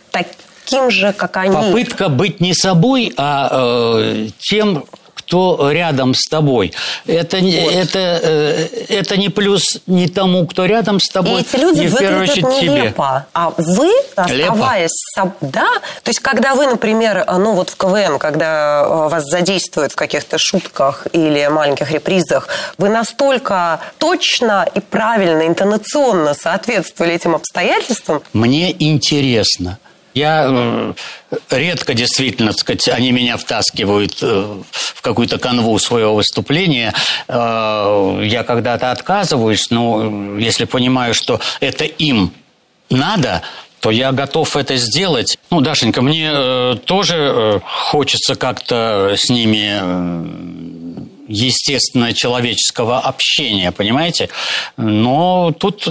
такими 0.09 0.37
таким 0.63 0.91
же, 0.91 1.13
как 1.13 1.37
они. 1.37 1.55
Попытка 1.55 2.09
быть 2.09 2.39
не 2.39 2.53
собой, 2.53 3.13
а 3.17 3.49
э, 3.51 4.27
тем, 4.39 4.85
кто 5.25 5.71
рядом 5.71 6.13
с 6.13 6.27
тобой. 6.27 6.73
Это, 7.05 7.37
вот. 7.37 7.73
это, 7.73 8.19
э, 8.21 8.67
это 8.89 9.17
не 9.17 9.29
плюс 9.29 9.79
не 9.87 10.07
тому, 10.07 10.45
кто 10.45 10.65
рядом 10.65 10.99
с 10.99 11.09
тобой, 11.09 11.41
и 11.41 11.45
эти 11.45 11.55
люди 11.55 11.79
не 11.81 11.87
в 11.87 11.97
первую 11.97 12.23
очередь 12.23 12.43
нелепо. 12.43 13.25
тебе. 13.25 13.25
А 13.33 13.53
вы, 13.57 13.91
оставаясь... 14.15 14.91
Лепо. 15.17 15.35
Да, 15.41 15.67
то 16.03 16.09
есть 16.09 16.19
когда 16.19 16.55
вы, 16.55 16.67
например, 16.67 17.25
ну 17.27 17.53
вот 17.53 17.69
в 17.69 17.77
КВН, 17.77 18.19
когда 18.19 18.83
э, 18.83 19.09
вас 19.09 19.23
задействуют 19.25 19.93
в 19.93 19.95
каких-то 19.95 20.37
шутках 20.37 21.07
или 21.13 21.47
маленьких 21.47 21.91
репризах, 21.91 22.47
вы 22.77 22.89
настолько 22.89 23.79
точно 23.97 24.67
и 24.73 24.79
правильно, 24.79 25.47
интонационно 25.47 26.33
соответствовали 26.33 27.15
этим 27.15 27.35
обстоятельствам? 27.35 28.21
Мне 28.33 28.71
интересно– 28.71 29.79
я 30.13 30.93
редко 31.49 31.93
действительно, 31.93 32.51
так 32.51 32.59
сказать, 32.59 32.87
они 32.89 33.11
меня 33.11 33.37
втаскивают 33.37 34.21
э, 34.21 34.61
в 34.71 35.01
какую-то 35.01 35.37
канву 35.39 35.77
своего 35.79 36.15
выступления. 36.15 36.93
Э, 37.27 38.21
я 38.23 38.43
когда-то 38.43 38.91
отказываюсь, 38.91 39.69
но 39.69 40.37
если 40.37 40.65
понимаю, 40.65 41.13
что 41.13 41.39
это 41.59 41.85
им 41.85 42.33
надо, 42.89 43.41
то 43.79 43.91
я 43.91 44.11
готов 44.11 44.55
это 44.55 44.77
сделать. 44.77 45.37
Ну, 45.49 45.61
Дашенька, 45.61 46.01
мне 46.01 46.29
э, 46.31 46.75
тоже 46.85 47.61
хочется 47.63 48.35
как-то 48.35 49.15
с 49.17 49.29
ними 49.29 51.12
естественно 51.27 52.13
человеческого 52.13 52.99
общения, 52.99 53.71
понимаете? 53.71 54.29
Но 54.77 55.53
тут 55.57 55.87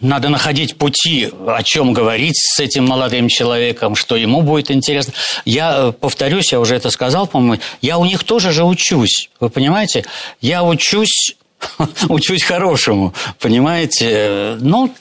надо 0.00 0.28
находить 0.28 0.76
пути, 0.76 1.30
о 1.46 1.62
чем 1.62 1.92
говорить 1.92 2.36
с 2.36 2.60
этим 2.60 2.86
молодым 2.86 3.28
человеком, 3.28 3.94
что 3.94 4.16
ему 4.16 4.42
будет 4.42 4.70
интересно. 4.70 5.12
Я 5.44 5.92
повторюсь, 5.92 6.52
я 6.52 6.60
уже 6.60 6.76
это 6.76 6.90
сказал, 6.90 7.26
по-моему, 7.26 7.62
я 7.82 7.98
у 7.98 8.04
них 8.04 8.24
тоже 8.24 8.52
же 8.52 8.64
учусь, 8.64 9.30
вы 9.40 9.50
понимаете? 9.50 10.04
Я 10.40 10.62
учусь 10.62 11.36
учусь 12.08 12.42
хорошему, 12.42 13.14
понимаете? 13.38 14.56
Ну, 14.60 14.92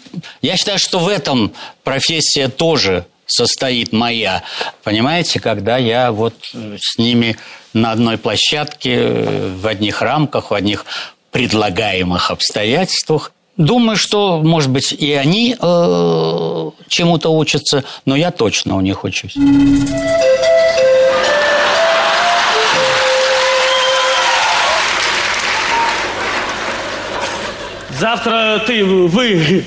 я 0.41 0.57
считаю, 0.57 0.79
что 0.79 0.99
в 0.99 1.07
этом 1.07 1.53
профессия 1.83 2.47
тоже 2.47 3.05
состоит 3.25 3.93
моя, 3.93 4.43
понимаете, 4.83 5.39
когда 5.39 5.77
я 5.77 6.11
вот 6.11 6.35
с 6.53 6.97
ними 6.97 7.37
на 7.73 7.91
одной 7.91 8.17
площадке, 8.17 9.01
в 9.57 9.67
одних 9.67 10.01
рамках, 10.01 10.51
в 10.51 10.53
одних 10.53 10.85
предлагаемых 11.31 12.31
обстоятельствах. 12.31 13.31
Думаю, 13.57 13.97
что, 13.97 14.41
может 14.41 14.69
быть, 14.69 14.93
и 14.93 15.13
они 15.13 15.55
э, 15.59 16.71
чему-то 16.87 17.29
учатся, 17.29 17.83
но 18.05 18.15
я 18.15 18.31
точно 18.31 18.75
у 18.77 18.81
них 18.81 19.03
учусь. 19.03 19.35
Завтра 27.99 28.61
ты, 28.65 28.83
вы 28.83 29.63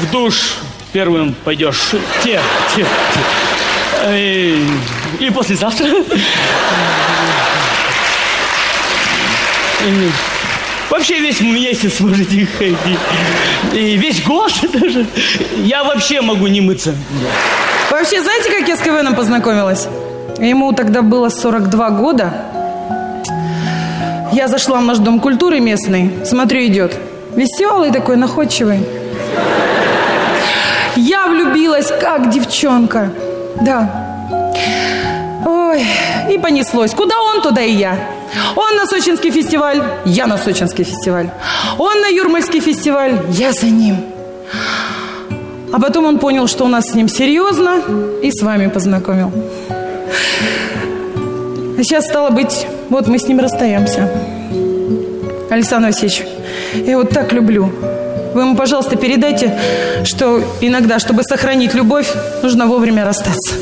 в 0.00 0.10
душ 0.10 0.54
первым 0.92 1.34
пойдешь. 1.44 1.90
Те, 2.22 2.40
те, 2.74 2.84
те. 3.14 3.26
И, 4.10 4.66
и 5.20 5.30
послезавтра. 5.30 5.88
Вообще 10.90 11.20
весь 11.20 11.40
месяц 11.40 12.00
можете 12.00 12.46
ходить. 12.46 12.98
И 13.72 13.96
весь 13.96 14.22
год 14.22 14.52
даже. 14.72 15.06
Я 15.56 15.84
вообще 15.84 16.20
могу 16.20 16.46
не 16.46 16.60
мыться. 16.60 16.94
Вообще, 17.90 18.22
знаете, 18.22 18.50
как 18.50 18.68
я 18.68 18.76
с 18.76 18.80
КВНом 18.80 19.14
познакомилась? 19.14 19.86
Ему 20.38 20.72
тогда 20.72 21.02
было 21.02 21.28
42 21.28 21.90
года. 21.90 22.32
Я 24.32 24.48
зашла 24.48 24.80
в 24.80 24.84
наш 24.84 24.98
дом 24.98 25.20
культуры 25.20 25.60
местный. 25.60 26.10
Смотрю, 26.24 26.64
идет. 26.66 26.94
Веселый 27.34 27.90
такой, 27.90 28.16
находчивый. 28.16 28.80
Я 30.96 31.26
влюбилась, 31.26 31.90
как 32.00 32.30
девчонка. 32.30 33.10
Да. 33.60 34.06
Ой, 35.44 35.84
и 36.30 36.38
понеслось. 36.38 36.92
Куда 36.92 37.14
он, 37.20 37.42
туда 37.42 37.62
и 37.62 37.72
я. 37.72 37.98
Он 38.56 38.76
на 38.76 38.86
Сочинский 38.86 39.30
фестиваль, 39.30 39.82
я 40.04 40.26
на 40.26 40.36
Сочинский 40.36 40.84
фестиваль. 40.84 41.30
Он 41.78 42.00
на 42.00 42.08
Юрмальский 42.08 42.60
фестиваль, 42.60 43.18
я 43.30 43.52
за 43.52 43.66
ним. 43.66 43.96
А 45.72 45.80
потом 45.80 46.06
он 46.06 46.18
понял, 46.18 46.46
что 46.46 46.64
у 46.64 46.68
нас 46.68 46.90
с 46.90 46.94
ним 46.94 47.08
серьезно, 47.08 47.80
и 48.22 48.30
с 48.30 48.42
вами 48.42 48.68
познакомил. 48.68 49.32
А 51.78 51.82
сейчас, 51.82 52.06
стало 52.06 52.30
быть, 52.30 52.66
вот 52.88 53.06
мы 53.06 53.18
с 53.18 53.28
ним 53.28 53.40
расстаемся. 53.40 54.10
Александр 55.50 55.88
Васильевич, 55.88 56.24
я 56.74 56.96
вот 56.96 57.10
так 57.10 57.32
люблю. 57.32 57.70
Вы 58.34 58.42
ему, 58.42 58.56
пожалуйста, 58.56 58.96
передайте, 58.96 59.58
что 60.04 60.42
иногда, 60.60 60.98
чтобы 60.98 61.22
сохранить 61.22 61.74
любовь, 61.74 62.12
нужно 62.42 62.66
вовремя 62.66 63.04
расстаться. 63.04 63.54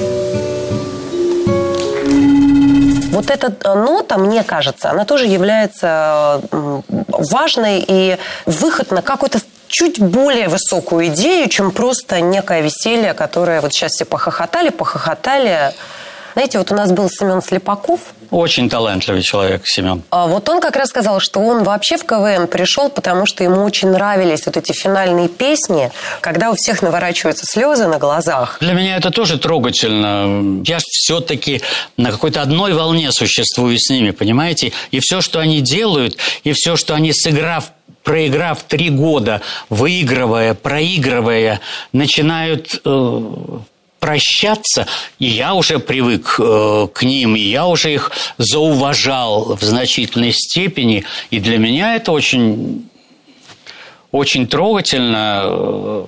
Вот 3.12 3.30
эта 3.30 3.54
э, 3.64 3.74
нота, 3.74 4.18
мне 4.18 4.42
кажется, 4.42 4.90
она 4.90 5.04
тоже 5.06 5.26
является 5.26 6.42
важной 6.50 7.82
и 7.86 8.18
выход 8.44 8.90
на 8.90 9.00
какой-то 9.00 9.38
чуть 9.68 10.00
более 10.00 10.48
высокую 10.48 11.06
идею, 11.06 11.48
чем 11.48 11.70
просто 11.70 12.20
некое 12.20 12.60
веселье, 12.60 13.14
которое 13.14 13.60
вот 13.60 13.72
сейчас 13.72 13.92
все 13.92 14.04
похохотали, 14.04 14.68
похохотали. 14.68 15.72
Знаете, 16.36 16.58
вот 16.58 16.70
у 16.70 16.74
нас 16.74 16.92
был 16.92 17.08
Семен 17.08 17.40
Слепаков. 17.40 18.00
Очень 18.30 18.68
талантливый 18.68 19.22
человек, 19.22 19.62
Семен. 19.64 20.02
А 20.10 20.26
вот 20.26 20.46
он 20.50 20.60
как 20.60 20.76
раз 20.76 20.90
сказал, 20.90 21.18
что 21.18 21.40
он 21.40 21.64
вообще 21.64 21.96
в 21.96 22.04
КВН 22.04 22.46
пришел, 22.46 22.90
потому 22.90 23.24
что 23.24 23.42
ему 23.42 23.62
очень 23.62 23.88
нравились 23.88 24.44
вот 24.44 24.58
эти 24.58 24.72
финальные 24.72 25.30
песни, 25.30 25.90
когда 26.20 26.50
у 26.50 26.54
всех 26.54 26.82
наворачиваются 26.82 27.46
слезы 27.46 27.86
на 27.86 27.98
глазах. 27.98 28.58
Для 28.60 28.74
меня 28.74 28.98
это 28.98 29.10
тоже 29.10 29.38
трогательно. 29.38 30.62
Я 30.66 30.76
все-таки 30.82 31.62
на 31.96 32.10
какой-то 32.10 32.42
одной 32.42 32.74
волне 32.74 33.12
существую 33.12 33.78
с 33.78 33.88
ними, 33.88 34.10
понимаете? 34.10 34.72
И 34.90 35.00
все, 35.00 35.22
что 35.22 35.40
они 35.40 35.62
делают, 35.62 36.18
и 36.44 36.52
все, 36.52 36.76
что 36.76 36.94
они 36.94 37.14
сыграв 37.14 37.72
проиграв 38.04 38.62
три 38.62 38.90
года, 38.90 39.40
выигрывая, 39.68 40.54
проигрывая, 40.54 41.60
начинают 41.92 42.80
э, 42.84 43.20
прощаться, 44.06 44.86
и 45.18 45.26
я 45.26 45.54
уже 45.54 45.80
привык 45.80 46.36
э, 46.38 46.86
к 46.94 47.02
ним, 47.02 47.34
и 47.34 47.40
я 47.40 47.66
уже 47.66 47.92
их 47.92 48.12
зауважал 48.38 49.56
в 49.56 49.62
значительной 49.62 50.32
степени, 50.32 51.04
и 51.32 51.40
для 51.40 51.58
меня 51.58 51.96
это 51.96 52.12
очень, 52.12 52.88
очень 54.12 54.46
трогательно. 54.46 56.06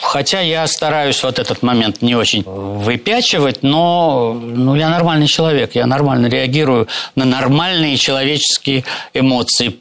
Хотя 0.00 0.40
я 0.40 0.68
стараюсь 0.68 1.20
вот 1.24 1.40
этот 1.40 1.64
момент 1.64 2.00
не 2.00 2.14
очень 2.14 2.44
выпячивать, 2.44 3.64
но 3.64 4.32
ну, 4.34 4.76
я 4.76 4.88
нормальный 4.88 5.26
человек, 5.26 5.74
я 5.74 5.86
нормально 5.86 6.28
реагирую 6.28 6.86
на 7.16 7.24
нормальные 7.24 7.96
человеческие 7.96 8.84
эмоции. 9.14 9.78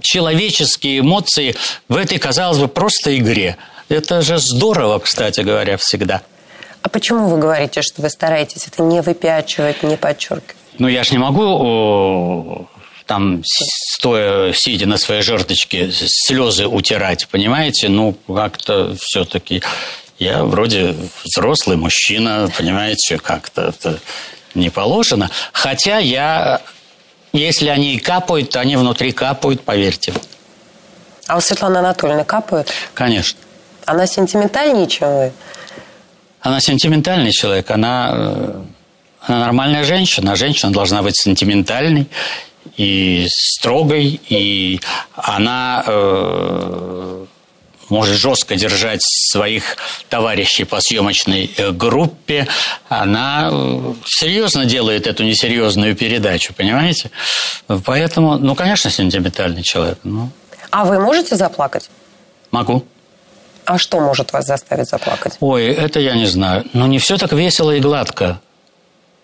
Человеческие 0.00 1.00
эмоции 1.00 1.56
в 1.88 1.96
этой, 1.96 2.18
казалось 2.18 2.58
бы, 2.58 2.68
просто 2.68 3.18
игре. 3.18 3.56
Это 3.88 4.22
же 4.22 4.38
здорово, 4.38 5.00
кстати 5.00 5.40
говоря, 5.40 5.76
всегда. 5.76 6.22
А 6.84 6.90
почему 6.90 7.28
вы 7.28 7.38
говорите, 7.38 7.80
что 7.80 8.02
вы 8.02 8.10
стараетесь 8.10 8.66
это 8.66 8.82
не 8.82 9.00
выпячивать, 9.00 9.82
не 9.82 9.96
подчеркивать? 9.96 10.54
Ну, 10.78 10.86
я 10.86 11.02
ж 11.02 11.12
не 11.12 11.18
могу 11.18 12.68
там, 13.06 13.42
стоя, 13.44 14.52
сидя 14.52 14.84
на 14.84 14.98
своей 14.98 15.22
жердочке, 15.22 15.90
слезы 15.90 16.66
утирать, 16.66 17.26
понимаете? 17.28 17.88
Ну, 17.88 18.14
как-то 18.26 18.94
все-таки 19.00 19.62
я 20.18 20.44
вроде 20.44 20.94
взрослый 21.24 21.78
мужчина, 21.78 22.50
понимаете, 22.54 23.16
как-то 23.16 23.68
это 23.68 23.98
не 24.54 24.68
положено. 24.68 25.30
Хотя 25.54 25.96
я, 25.98 26.60
если 27.32 27.68
они 27.68 27.94
и 27.94 27.98
капают, 27.98 28.50
то 28.50 28.60
они 28.60 28.76
внутри 28.76 29.12
капают, 29.12 29.62
поверьте. 29.62 30.12
А 31.28 31.38
у 31.38 31.40
Светланы 31.40 31.78
Анатольевны 31.78 32.26
капают? 32.26 32.68
Конечно. 32.92 33.38
Она 33.86 34.06
сентиментальнее, 34.06 34.86
чем 34.86 35.08
вы? 35.08 35.32
Она 36.44 36.60
сентиментальный 36.60 37.32
человек, 37.32 37.70
она, 37.70 38.10
э, 38.12 38.62
она 39.22 39.38
нормальная 39.38 39.82
женщина. 39.82 40.32
А 40.32 40.36
женщина 40.36 40.70
должна 40.70 41.02
быть 41.02 41.16
сентиментальной 41.16 42.06
и 42.76 43.26
строгой, 43.30 44.20
и 44.28 44.78
она 45.14 45.82
э, 45.86 47.24
может 47.88 48.16
жестко 48.18 48.56
держать 48.56 49.00
своих 49.02 49.78
товарищей 50.10 50.64
по 50.64 50.82
съемочной 50.82 51.50
э, 51.56 51.70
группе. 51.70 52.46
Она 52.90 53.48
э, 53.50 53.94
серьезно 54.04 54.66
делает 54.66 55.06
эту 55.06 55.24
несерьезную 55.24 55.96
передачу, 55.96 56.52
понимаете? 56.52 57.10
Поэтому, 57.86 58.36
ну, 58.36 58.54
конечно, 58.54 58.90
сентиментальный 58.90 59.62
человек. 59.62 59.98
Ну. 60.04 60.28
А 60.70 60.84
вы 60.84 61.00
можете 61.00 61.36
заплакать? 61.36 61.88
Могу. 62.50 62.84
А 63.64 63.78
что 63.78 64.00
может 64.00 64.32
вас 64.32 64.46
заставить 64.46 64.88
заплакать? 64.88 65.36
Ой, 65.40 65.66
это 65.66 66.00
я 66.00 66.14
не 66.14 66.26
знаю. 66.26 66.64
Но 66.72 66.86
не 66.86 66.98
все 66.98 67.16
так 67.16 67.32
весело 67.32 67.70
и 67.70 67.80
гладко 67.80 68.40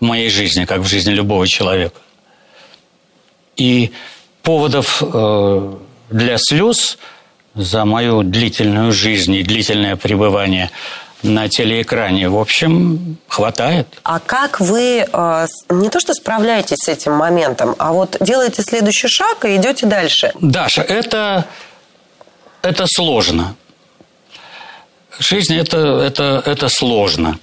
в 0.00 0.04
моей 0.04 0.30
жизни, 0.30 0.64
как 0.64 0.80
в 0.80 0.86
жизни 0.86 1.12
любого 1.12 1.46
человека. 1.46 2.00
И 3.56 3.92
поводов 4.42 5.02
э, 5.02 5.74
для 6.10 6.38
слез 6.38 6.98
за 7.54 7.84
мою 7.84 8.22
длительную 8.22 8.92
жизнь 8.92 9.34
и 9.34 9.42
длительное 9.42 9.96
пребывание 9.96 10.70
на 11.22 11.48
телеэкране, 11.48 12.28
в 12.28 12.38
общем, 12.38 13.18
хватает. 13.28 13.86
А 14.04 14.20
как 14.20 14.60
вы 14.60 15.06
э, 15.12 15.46
не 15.68 15.90
то 15.90 16.00
что 16.00 16.14
справляетесь 16.14 16.78
с 16.78 16.88
этим 16.88 17.12
моментом, 17.12 17.74
а 17.78 17.92
вот 17.92 18.16
делаете 18.20 18.62
следующий 18.62 19.08
шаг 19.08 19.44
и 19.44 19.56
идете 19.56 19.86
дальше? 19.86 20.32
Даша, 20.40 20.82
это, 20.82 21.44
это 22.62 22.86
сложно. 22.86 23.54
Жизнь 25.20 25.54
это, 25.54 25.76
это, 25.76 26.42
это 26.46 26.68
сложно. 26.70 27.38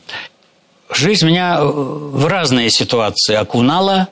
Жизнь 0.89 1.27
меня 1.27 1.63
в 1.63 2.25
разные 2.25 2.71
ситуации 2.71 3.35
окунала. 3.35 4.07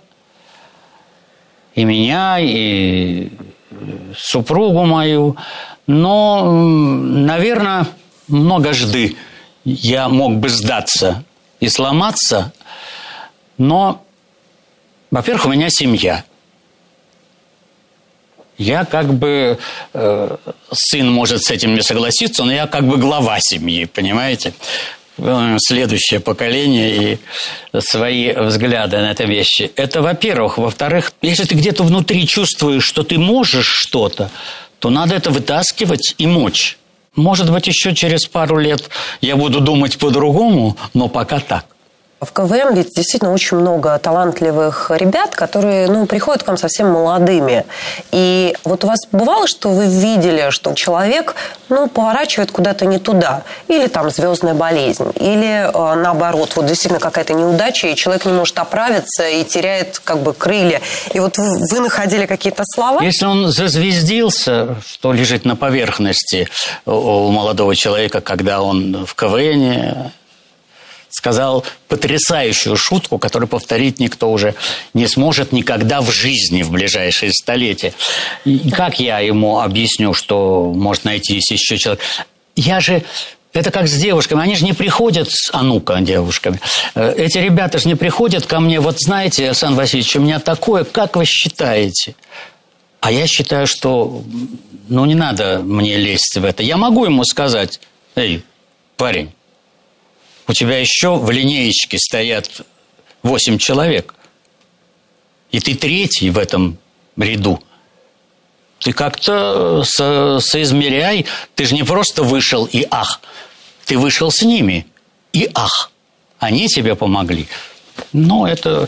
И 1.74 1.84
меня, 1.84 2.38
и 2.40 3.32
супругу 4.16 4.86
мою. 4.86 5.36
Но, 5.88 6.52
наверное, 6.52 7.88
многожды 8.28 9.18
я 9.64 10.10
мог 10.10 10.36
бы 10.36 10.48
сдаться 10.48 11.24
и 11.60 11.68
сломаться. 11.68 12.54
Но, 13.58 14.06
во-первых, 15.10 15.48
у 15.48 15.50
меня 15.50 15.70
семья– 15.72 16.24
я 18.58 18.86
как 18.86 19.14
бы, 19.14 19.58
э, 19.94 20.38
сын 20.72 21.12
может 21.12 21.44
с 21.44 21.52
этим 21.52 21.76
не 21.76 21.82
согласиться, 21.82 22.44
но 22.44 22.54
я 22.54 22.68
как 22.68 22.88
бы 22.88 22.98
глава 22.98 23.38
семьи, 23.40 23.86
понимаете? 23.86 24.54
следующее 25.18 26.20
поколение 26.20 27.14
и 27.74 27.80
свои 27.80 28.34
взгляды 28.34 28.98
на 28.98 29.12
это 29.12 29.24
вещи. 29.24 29.72
Это, 29.76 30.02
во-первых. 30.02 30.58
Во-вторых, 30.58 31.14
если 31.22 31.46
ты 31.46 31.56
где-то 31.56 31.84
внутри 31.84 32.28
чувствуешь, 32.28 32.84
что 32.84 33.04
ты 33.04 33.18
можешь 33.18 33.66
что-то, 33.66 34.30
то 34.80 34.90
надо 34.90 35.16
это 35.16 35.32
вытаскивать 35.32 36.16
и 36.18 36.28
мочь. 36.28 36.78
Может 37.16 37.50
быть, 37.50 37.68
еще 37.68 37.96
через 37.96 38.26
пару 38.26 38.58
лет 38.58 38.90
я 39.22 39.38
буду 39.38 39.62
думать 39.62 39.98
по-другому, 39.98 40.76
но 40.94 41.08
пока 41.08 41.40
так. 41.40 41.66
В 42.22 42.32
КВМ 42.32 42.74
ведь 42.74 42.96
действительно 42.96 43.34
очень 43.34 43.58
много 43.58 44.00
талантливых 44.00 44.90
ребят, 44.96 45.36
которые 45.36 45.88
ну, 45.90 46.06
приходят 46.06 46.44
к 46.44 46.48
вам 46.48 46.58
совсем 46.58 46.90
молодыми. 46.90 47.66
И 48.12 48.56
вот 48.64 48.86
у 48.86 48.88
вас 48.88 49.00
бывало, 49.12 49.48
что 49.48 49.70
вы 49.70 49.86
видели, 49.88 50.50
что 50.50 50.74
человек 50.74 51.36
ну, 51.68 51.90
поворачивает 51.90 52.52
куда-то 52.52 52.86
не 52.86 53.00
туда. 53.00 53.44
Или 53.68 53.88
там 53.88 54.10
звездная 54.10 54.54
болезнь. 54.54 55.12
Или 55.16 55.70
э, 55.70 55.96
наоборот, 55.96 56.54
вот 56.56 56.66
действительно 56.68 57.02
какая-то 57.02 57.34
неудача, 57.34 57.88
и 57.88 57.96
человек 57.96 58.26
не 58.26 58.32
может 58.32 58.58
оправиться 58.60 59.28
и 59.28 59.44
теряет 59.44 60.00
как 60.00 60.20
бы 60.20 60.34
крылья. 60.34 60.80
И 61.14 61.20
вот 61.20 61.38
вы, 61.38 61.68
вы 61.70 61.80
находили 61.82 62.26
какие-то 62.26 62.64
слова? 62.66 63.02
Если 63.02 63.26
он 63.26 63.52
зазвездился, 63.52 64.78
что 64.88 65.12
лежит 65.12 65.44
на 65.44 65.58
поверхности 65.58 66.48
у 66.86 67.30
молодого 67.30 67.76
человека, 67.76 68.22
когда 68.22 68.62
он 68.62 69.06
в 69.06 69.16
КВН 69.16 70.12
сказал 71.16 71.64
потрясающую 71.88 72.76
шутку, 72.76 73.18
которую 73.18 73.48
повторить 73.48 74.00
никто 74.00 74.32
уже 74.32 74.54
не 74.94 75.08
сможет 75.08 75.54
никогда 75.54 76.02
в 76.02 76.12
жизни 76.12 76.62
в 76.62 76.72
ближайшие 76.72 77.32
столетия. 77.32 77.94
И 78.44 78.70
как 78.70 79.00
я 79.00 79.20
ему 79.20 79.60
объясню, 79.62 80.14
что 80.14 80.74
может 80.76 81.06
найтись 81.06 81.50
еще 81.52 81.78
человек? 81.78 82.04
Я 82.58 82.82
же 82.82 83.04
это 83.54 83.72
как 83.72 83.88
с 83.88 83.96
девушками. 83.96 84.44
Они 84.44 84.56
же 84.56 84.66
не 84.66 84.74
приходят, 84.74 85.30
а 85.54 85.64
ну-ка, 85.64 86.02
девушками. 86.02 86.60
Э, 86.94 87.14
эти 87.16 87.38
ребята 87.38 87.78
же 87.78 87.88
не 87.88 87.96
приходят 87.96 88.46
ко 88.46 88.60
мне, 88.60 88.82
вот 88.82 89.00
знаете, 89.00 89.54
Сан 89.54 89.76
Васильевич, 89.76 90.18
у 90.18 90.20
меня 90.20 90.40
такое, 90.40 90.84
как 90.84 91.16
вы 91.16 91.24
считаете? 91.24 92.16
А 93.00 93.14
я 93.14 93.28
считаю, 93.28 93.66
что 93.66 94.24
ну 94.90 95.06
не 95.06 95.16
надо 95.16 95.62
мне 95.64 95.96
лезть 95.96 96.36
в 96.36 96.44
это. 96.44 96.64
Я 96.64 96.76
могу 96.76 97.06
ему 97.06 97.24
сказать, 97.24 97.80
эй, 98.16 98.44
парень, 98.98 99.32
у 100.48 100.54
тебя 100.54 100.80
еще 100.80 101.16
в 101.16 101.30
линеечке 101.32 101.98
стоят 101.98 102.62
восемь 103.24 103.58
человек, 103.58 104.14
и 105.52 105.60
ты 105.60 105.76
третий 105.76 106.30
в 106.30 106.38
этом 106.38 106.78
ряду. 107.18 107.62
Ты 108.80 108.94
как-то 108.94 109.84
со 109.84 110.40
соизмеряй, 110.40 111.26
ты 111.56 111.66
же 111.66 111.76
не 111.76 111.84
просто 111.84 112.24
вышел 112.24 112.66
и 112.66 112.86
ах, 112.92 113.22
ты 113.86 113.98
вышел 113.98 114.32
с 114.32 114.42
ними 114.42 114.86
и 115.34 115.50
ах, 115.54 115.92
они 116.40 116.68
тебе 116.68 116.96
помогли. 116.96 117.48
Но 118.12 118.48
это, 118.48 118.88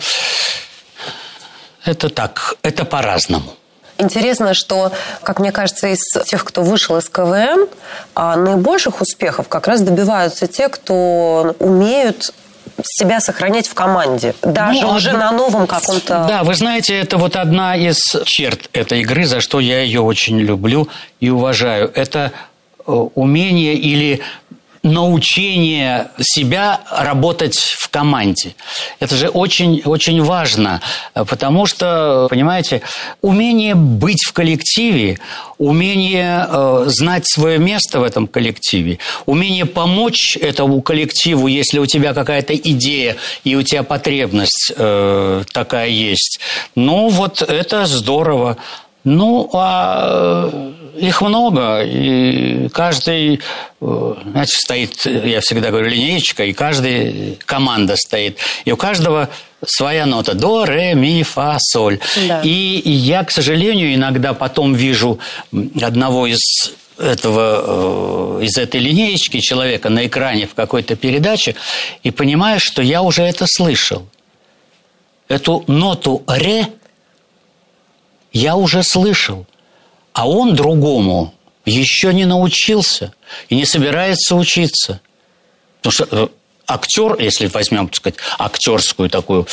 это 1.84 2.10
так, 2.10 2.56
это 2.62 2.86
по-разному. 2.86 3.56
Интересно, 3.98 4.54
что, 4.54 4.92
как 5.24 5.40
мне 5.40 5.52
кажется, 5.52 5.88
из 5.88 6.02
тех, 6.26 6.44
кто 6.44 6.62
вышел 6.62 6.98
из 6.98 7.10
КВН, 7.10 7.68
а, 8.16 8.36
наибольших 8.36 9.02
успехов 9.02 9.48
как 9.48 9.68
раз 9.68 9.82
добиваются 9.82 10.48
те, 10.48 10.70
кто 10.70 11.56
умеют 11.60 12.34
себя 12.84 13.20
сохранять 13.20 13.68
в 13.68 13.74
команде, 13.74 14.36
даже 14.42 14.82
ну, 14.82 14.94
уже 14.94 15.10
одна... 15.10 15.32
на 15.32 15.38
новом 15.38 15.68
каком-то... 15.68 16.26
Да, 16.28 16.44
вы 16.44 16.54
знаете, 16.54 16.98
это 16.98 17.18
вот 17.18 17.36
одна 17.36 17.76
из 17.76 18.16
черт 18.26 18.70
этой 18.74 19.02
игры, 19.02 19.26
за 19.26 19.42
что 19.42 19.60
я 19.60 19.82
ее 19.82 20.02
очень 20.02 20.40
люблю 20.40 20.88
и 21.20 21.30
уважаю. 21.30 21.92
Это 21.96 22.32
э, 22.86 22.92
умение 22.92 23.74
или 23.74 24.22
научение 24.91 26.10
себя 26.19 26.82
работать 26.89 27.58
в 27.58 27.89
команде. 27.89 28.56
Это 29.00 29.15
же 29.15 29.30
очень, 29.30 29.82
очень 29.86 30.21
важно, 30.21 30.82
потому 31.13 31.65
что, 31.65 32.28
понимаете, 32.30 32.82
умение 33.21 33.76
быть 33.76 34.23
в 34.23 34.34
коллективе, 34.34 35.19
умение 35.58 36.45
э, 36.47 36.84
знать 36.88 37.28
свое 37.28 37.58
место 37.58 38.00
в 38.00 38.04
этом 38.04 38.28
коллективе, 38.28 39.00
умение 39.26 39.65
помочь 39.65 40.38
этому 40.38 40.82
коллективу, 40.82 41.47
если 41.47 41.80
у 41.80 41.86
тебя 41.86 42.13
какая-то 42.13 42.56
идея 42.56 43.15
и 43.43 43.56
у 43.56 43.63
тебя 43.63 43.84
потребность 43.84 44.71
э, 44.76 45.43
такая 45.52 45.89
есть. 45.89 46.39
Ну, 46.76 47.10
вот 47.10 47.41
это 47.41 47.86
здорово. 47.86 48.58
Ну, 49.04 49.50
а 49.54 50.50
э, 50.52 50.73
их 50.98 51.22
много, 51.22 51.84
и 51.84 52.70
каждый, 52.70 53.40
э, 53.82 54.14
значит, 54.26 54.56
стоит, 54.56 55.06
я 55.06 55.40
всегда 55.42 55.70
говорю, 55.70 55.90
линеечка, 55.90 56.46
и 56.46 56.54
каждая 56.54 57.36
команда 57.46 57.96
стоит. 57.96 58.38
И 58.66 58.72
у 58.72 58.78
каждого 58.78 59.30
своя 59.66 60.06
нота. 60.06 60.34
До, 60.34 60.66
ре, 60.66 60.94
ми, 60.94 61.24
фа, 61.24 61.58
соль. 61.60 62.00
Да. 62.28 62.42
И 62.44 62.82
я, 62.90 63.24
к 63.24 63.32
сожалению, 63.32 63.94
иногда 63.94 64.34
потом 64.34 64.74
вижу 64.74 65.20
одного 65.82 66.28
из 66.28 66.74
этого, 66.98 68.40
э, 68.40 68.46
из 68.46 68.58
этой 68.58 68.80
линеечки 68.80 69.40
человека 69.40 69.90
на 69.90 70.08
экране 70.08 70.48
в 70.48 70.54
какой-то 70.54 70.96
передаче 70.96 71.56
и 72.04 72.12
понимаю, 72.12 72.60
что 72.60 72.82
я 72.82 73.02
уже 73.02 73.24
это 73.24 73.46
слышал. 73.48 74.08
Эту 75.28 75.64
ноту 75.68 76.24
ре 76.28 76.68
я 78.32 78.56
уже 78.56 78.84
слышал, 78.84 79.46
а 80.18 80.28
он 80.28 80.56
другому 80.56 81.32
еще 81.64 82.12
не 82.12 82.26
научился 82.26 83.14
и 83.50 83.56
не 83.56 83.66
собирается 83.66 84.36
учиться. 84.36 85.00
Потому 85.80 85.92
что 85.92 86.08
э, 86.10 86.28
актер, 86.66 87.20
если 87.20 87.46
возьмем, 87.46 87.88
так 87.88 87.98
сказать, 87.98 88.18
актерскую 88.40 89.12
такую 89.12 89.48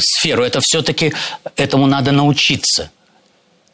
сферу, 0.00 0.42
это 0.42 0.58
все-таки 0.60 1.12
этому 1.54 1.86
надо 1.86 2.10
научиться. 2.10 2.90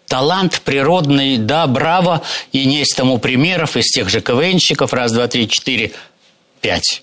Талант 0.06 0.60
природный, 0.60 1.38
да, 1.38 1.66
браво, 1.66 2.20
и 2.52 2.58
есть 2.58 2.94
тому 2.94 3.16
примеров 3.16 3.78
из 3.78 3.86
тех 3.86 4.10
же 4.10 4.20
КВНщиков, 4.20 4.92
раз, 4.92 5.10
два, 5.12 5.26
три, 5.26 5.48
четыре, 5.48 5.92
пять. 6.60 7.02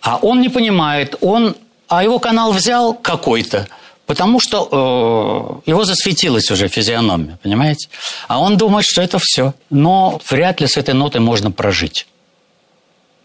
А 0.00 0.16
он 0.16 0.40
не 0.40 0.48
понимает, 0.48 1.14
он, 1.20 1.54
а 1.86 2.02
его 2.02 2.18
канал 2.18 2.52
взял 2.52 2.94
какой-то– 2.94 3.68
Потому 4.10 4.40
что 4.40 5.62
э, 5.64 5.70
его 5.70 5.84
засветилась 5.84 6.50
уже 6.50 6.66
физиономия, 6.66 7.38
понимаете? 7.44 7.88
А 8.26 8.40
он 8.40 8.56
думает, 8.56 8.84
что 8.84 9.02
это 9.02 9.20
все. 9.20 9.54
Но 9.70 10.20
вряд 10.28 10.60
ли 10.60 10.66
с 10.66 10.76
этой 10.76 10.94
нотой 10.94 11.20
можно 11.20 11.52
прожить 11.52 12.08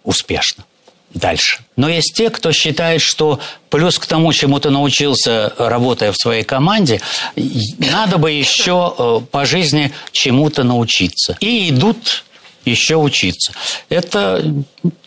успешно 0.04 0.64
дальше. 1.12 1.64
Но 1.76 1.90
есть 1.90 2.14
те, 2.14 2.30
кто 2.30 2.52
считает, 2.52 3.02
что 3.02 3.40
плюс 3.72 3.98
к 3.98 4.06
тому, 4.06 4.32
чему 4.32 4.60
ты 4.60 4.70
научился, 4.70 5.52
работая 5.58 6.12
в 6.12 6.18
своей 6.18 6.44
команде, 6.44 7.02
надо 7.80 8.20
бы 8.20 8.32
еще 8.32 8.94
э, 8.96 9.22
по 9.32 9.44
жизни 9.44 9.92
чему-то 10.12 10.64
научиться. 10.64 11.36
И 11.40 11.72
идут 11.72 12.25
еще 12.66 12.96
учиться. 12.96 13.54
Это 13.90 14.44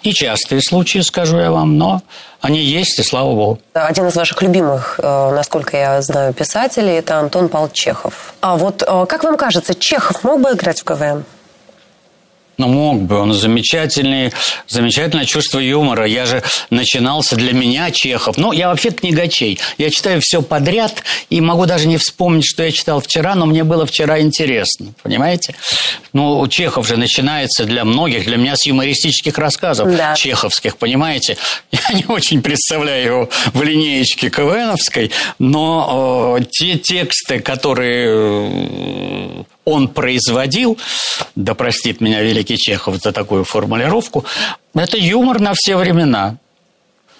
нечастые 0.04 0.62
случаи, 0.62 1.00
скажу 1.00 1.38
я 1.38 1.50
вам, 1.50 1.76
но 1.76 2.02
они 2.40 2.60
есть, 2.60 2.98
и 2.98 3.02
слава 3.02 3.34
богу. 3.34 3.58
Один 3.72 4.06
из 4.06 4.16
ваших 4.16 4.40
любимых, 4.42 5.00
э, 5.02 5.30
насколько 5.34 5.76
я 5.76 6.00
знаю, 6.02 6.32
писателей– 6.32 6.92
это 6.98 7.18
Антон 7.18 7.48
Павел 7.48 7.68
Чехов. 7.68 8.34
А 8.40 8.56
вот 8.56 8.82
э, 8.86 9.06
как 9.06 9.24
вам 9.24 9.36
кажется, 9.36 9.74
Чехов 9.74 10.22
мог 10.24 10.40
бы 10.40 10.50
играть 10.50 10.80
в 10.80 10.84
КВН? 10.84 11.24
Ну, 12.58 12.66
мог 12.66 13.02
бы. 13.02 13.18
Он 13.18 13.32
замечательный, 13.32 14.32
замечательное 14.66 15.24
чувство 15.24 15.60
юмора. 15.60 16.06
Я 16.06 16.26
же 16.26 16.42
начинался 16.70 17.36
для 17.36 17.52
меня 17.52 17.90
Чехов. 17.92 18.36
Ну, 18.36 18.50
я 18.50 18.68
вообще 18.68 18.90
книгачей. 18.90 19.60
Я 19.78 19.90
читаю 19.90 20.20
все 20.20 20.42
подряд 20.42 21.04
и 21.30 21.40
могу 21.40 21.66
даже 21.66 21.86
не 21.86 21.98
вспомнить, 21.98 22.44
что 22.44 22.64
я 22.64 22.72
читал 22.72 23.00
вчера, 23.00 23.36
но 23.36 23.46
мне 23.46 23.62
было 23.62 23.86
вчера 23.86 24.20
интересно. 24.20 24.92
Понимаете? 25.04 25.54
Ну, 26.12 26.46
Чехов 26.48 26.86
же 26.88 26.96
начинается 26.96 27.64
для 27.64 27.84
многих, 27.84 28.24
для 28.24 28.36
меня 28.36 28.56
с 28.56 28.66
юмористических 28.66 29.38
рассказов 29.38 29.96
да. 29.96 30.16
чеховских, 30.16 30.76
понимаете? 30.78 31.36
Я 31.70 31.94
не 31.94 32.04
очень 32.08 32.42
представляю 32.42 33.04
его 33.04 33.30
в 33.52 33.62
линеечке 33.62 34.30
КВНовской, 34.30 35.12
но 35.38 36.38
э, 36.40 36.44
те 36.50 36.76
тексты, 36.76 37.38
которые 37.38 38.08
э, 38.10 39.44
он 39.68 39.88
производил, 39.88 40.78
да 41.36 41.54
простит 41.54 42.00
меня 42.00 42.22
великий 42.22 42.56
Чехов 42.56 42.96
за 42.96 43.12
такую 43.12 43.44
формулировку, 43.44 44.24
это 44.74 44.96
юмор 44.96 45.40
на 45.40 45.52
все 45.54 45.76
времена. 45.76 46.36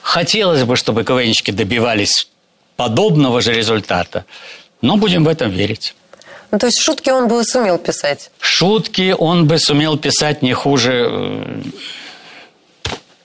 Хотелось 0.02 0.64
бы, 0.64 0.76
чтобы 0.76 1.04
КВНщики 1.04 1.50
добивались 1.50 2.28
подобного 2.76 3.40
же 3.40 3.52
результата, 3.52 4.24
но 4.80 4.96
будем 4.96 5.24
в 5.24 5.28
этом 5.28 5.50
верить. 5.50 5.94
Ну, 6.50 6.58
то 6.58 6.66
есть 6.66 6.80
шутки 6.80 7.10
он 7.10 7.28
бы 7.28 7.44
сумел 7.44 7.76
писать? 7.78 8.30
Шутки 8.40 9.14
он 9.18 9.46
бы 9.46 9.58
сумел 9.58 9.98
писать 9.98 10.40
не 10.40 10.54
хуже 10.54 11.06
э, 11.10 11.62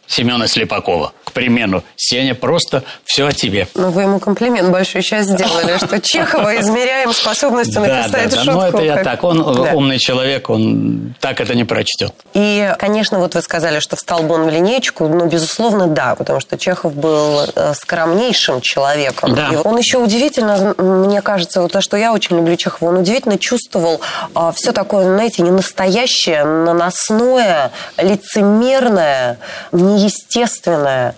Семена 0.08 0.48
Слепакова 0.48 1.14
примеру. 1.34 1.84
Сеня, 1.96 2.36
просто 2.36 2.84
все 3.04 3.28
о 3.28 3.32
тебе. 3.32 3.68
Ну, 3.76 3.90
вы 3.90 4.04
ему 4.04 4.20
комплимент 4.20 4.70
большой 4.70 5.02
сейчас 5.02 5.26
сделали, 5.26 5.78
что 5.78 6.00
Чехова 6.00 6.56
измеряем 6.62 7.14
способностью 7.14 7.82
написать 7.82 8.30
да, 8.30 8.38
да, 8.38 8.44
шутку. 8.44 8.60
Ну, 8.60 8.62
это 8.62 8.82
я 8.82 9.04
так. 9.04 9.24
Он 9.24 9.42
умный 9.42 10.00
человек, 10.00 10.50
он 10.50 11.16
так 11.20 11.42
это 11.42 11.56
не 11.56 11.64
прочтет. 11.64 12.14
И, 12.34 12.74
конечно, 12.80 13.20
вот 13.20 13.36
вы 13.36 13.42
сказали, 13.42 13.80
что 13.80 13.96
встал 13.96 14.24
бы 14.24 14.36
он 14.36 14.44
в 14.46 14.50
линейку. 14.50 15.08
Ну, 15.08 15.28
безусловно, 15.28 15.88
да, 15.88 16.16
потому 16.16 16.40
что 16.40 16.58
Чехов 16.58 16.94
был 16.94 17.42
э, 17.56 17.74
скромнейшим 17.74 18.62
человеком. 18.62 19.36
Да. 19.36 19.50
И 19.52 19.56
он 19.56 19.78
еще 19.78 19.98
удивительно, 19.98 20.74
мне 20.78 21.22
кажется, 21.22 21.62
вот 21.62 21.72
то, 21.72 21.82
что 21.82 21.98
я 21.98 22.14
очень 22.14 22.38
люблю 22.38 22.56
Чехова, 22.56 22.90
он 22.90 22.98
удивительно 22.98 23.38
чувствовал 23.38 24.02
а, 24.34 24.52
все 24.52 24.72
такое, 24.72 25.06
знаете, 25.06 25.42
не 25.42 25.52
настоящее, 25.52 26.44
наносное, 26.44 27.72
лицемерное, 27.98 29.40
неестественное. 29.72 31.16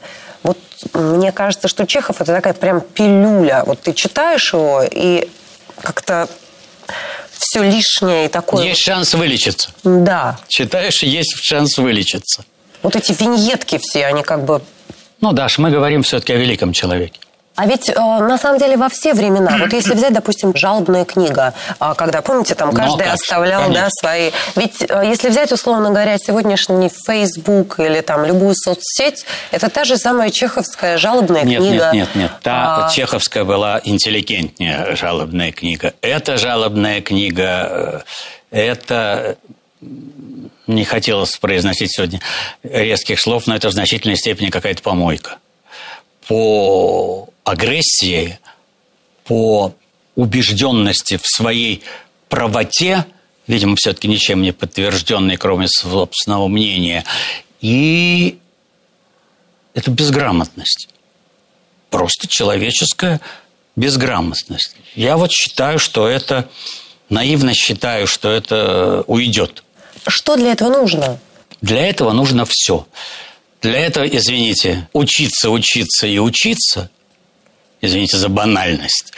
Мне 0.94 1.32
кажется, 1.32 1.68
что 1.68 1.86
Чехов 1.86 2.22
это 2.22 2.34
такая 2.34 2.54
прям 2.54 2.82
пилюля. 2.82 3.64
Вот 3.66 3.82
ты 3.82 3.94
читаешь 3.94 4.54
его 4.54 4.84
и 4.90 5.28
как-то 5.82 6.28
все 7.32 7.64
лишнее 7.64 8.26
и 8.26 8.28
такое. 8.28 8.66
Есть 8.66 8.82
шанс 8.82 9.14
вылечиться. 9.14 9.70
Да. 9.84 10.40
Читаешь, 10.48 11.04
есть 11.04 11.36
шанс 11.42 11.78
вылечиться. 11.78 12.46
Вот 12.82 12.96
эти 12.96 13.12
виньетки 13.12 13.80
все, 13.82 14.06
они 14.06 14.24
как 14.24 14.46
бы... 14.46 14.62
Ну, 15.22 15.32
Даш, 15.32 15.58
мы 15.58 15.72
говорим 15.72 16.04
все-таки 16.04 16.34
о 16.34 16.38
великом 16.38 16.72
человеке. 16.72 17.20
А 17.56 17.66
ведь 17.68 17.90
э, 17.90 17.94
на 17.96 18.38
самом 18.38 18.60
деле 18.60 18.76
во 18.76 18.90
все 18.90 19.14
времена, 19.14 19.58
вот 19.58 19.72
если 19.72 19.94
взять, 19.94 20.14
допустим, 20.14 20.56
жалобная 20.56 21.06
книга, 21.06 21.54
э, 21.80 21.94
когда, 21.98 22.22
помните, 22.22 22.54
там 22.56 22.70
Ну, 22.70 22.76
каждый 22.76 23.06
же, 23.06 23.12
оставлял 23.12 23.62
да, 23.62 23.68
конечно. 23.68 23.90
свои... 23.92 24.32
Ведь 24.56 24.82
э, 24.82 25.04
если 25.06 25.30
взять, 25.30 25.52
условно 25.52 25.90
говоря, 25.90 26.18
сегодняшний 26.18 26.90
Facebook 27.08 27.80
или 27.80 28.02
там 28.02 28.26
любую 28.26 28.56
соцсеть, 28.56 29.26
это 29.52 29.70
та 29.70 29.86
же 29.86 29.98
самая 29.98 30.32
чеховская 30.32 30.98
жалобная 30.98 31.44
Нет, 31.44 31.62
книга. 31.62 31.92
нет, 31.94 31.94
нет, 31.94 32.16
нет. 32.16 32.32
Та 32.42 32.88
А, 32.88 32.90
чеховская 32.90 33.46
была 33.46 33.80
интеллигентнее 33.84 34.96
жалобная 34.96 35.52
книга. 35.52 35.94
Эта 36.02 36.38
жалобная 36.38 37.02
книга, 37.02 38.04
э, 38.52 38.60
это 38.68 39.38
не 40.68 40.84
хотелось 40.84 41.38
произносить 41.38 41.96
сегодня 41.96 42.20
резких 42.64 43.20
слов, 43.22 43.48
но 43.48 43.56
это 43.56 43.70
в 43.70 43.72
значительной 43.72 44.18
степени 44.18 44.50
какая-то 44.50 44.82
помойка. 44.82 45.38
По 46.28 47.30
агрессии, 47.44 48.40
по 49.26 49.74
убежденности 50.16 51.18
в 51.18 51.28
своей 51.28 51.84
правоте, 52.30 53.06
видимо, 53.48 53.76
все-таки 53.76 54.08
ничем 54.08 54.42
не 54.42 54.52
подтвержденной, 54.52 55.38
кроме 55.38 55.68
собственного 55.68 56.48
мнения, 56.48 57.04
и 57.62 58.40
эту 59.74 59.92
безграмотность 59.92 60.90
просто 61.96 62.28
человеческая 62.28 63.22
безграмотность. 63.78 64.76
Я 64.96 65.16
вот 65.16 65.32
считаю, 65.32 65.80
что 65.80 66.10
это, 66.10 66.50
наивно 67.08 67.54
считаю, 67.54 68.06
что 68.06 68.30
это 68.30 69.06
уйдет. 69.08 69.64
Что 70.06 70.36
для 70.36 70.52
этого 70.52 70.70
нужно? 70.70 71.20
Для 71.62 71.88
этого 71.88 72.12
нужно 72.12 72.46
все. 72.46 72.86
Для 73.66 73.80
этого, 73.80 74.06
извините, 74.06 74.88
учиться, 74.94 75.50
учиться 75.50 76.06
и 76.06 76.20
учиться, 76.20 76.92
извините 77.82 78.16
за 78.18 78.30
банальность. 78.30 79.12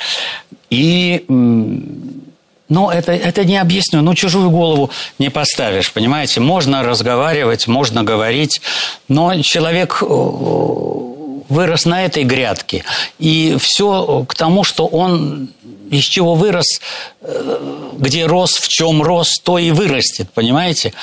И, 0.70 1.26
ну, 1.28 2.90
это, 2.90 3.12
это 3.12 3.44
не 3.44 3.58
объясню, 3.58 4.02
ну, 4.02 4.16
чужую 4.16 4.50
голову 4.50 4.90
не 5.20 5.30
поставишь, 5.30 5.92
понимаете? 5.92 6.40
Можно 6.40 6.82
разговаривать, 6.84 7.68
можно 7.68 8.06
говорить, 8.06 8.62
но 9.10 9.42
человек 9.42 10.02
э, 10.02 10.06
вырос 11.50 11.86
на 11.86 12.06
этой 12.06 12.24
грядке, 12.24 12.84
и 13.20 13.58
все 13.60 14.26
к 14.28 14.36
тому, 14.36 14.64
что 14.64 14.86
он 14.86 15.50
из 15.90 16.04
чего 16.04 16.36
вырос, 16.36 16.82
э, 17.22 17.92
где 17.98 18.26
рос, 18.26 18.52
в 18.56 18.68
чем 18.68 19.02
рос, 19.02 19.40
то 19.42 19.58
и 19.58 19.72
вырастет, 19.72 20.30
понимаете? 20.34 20.94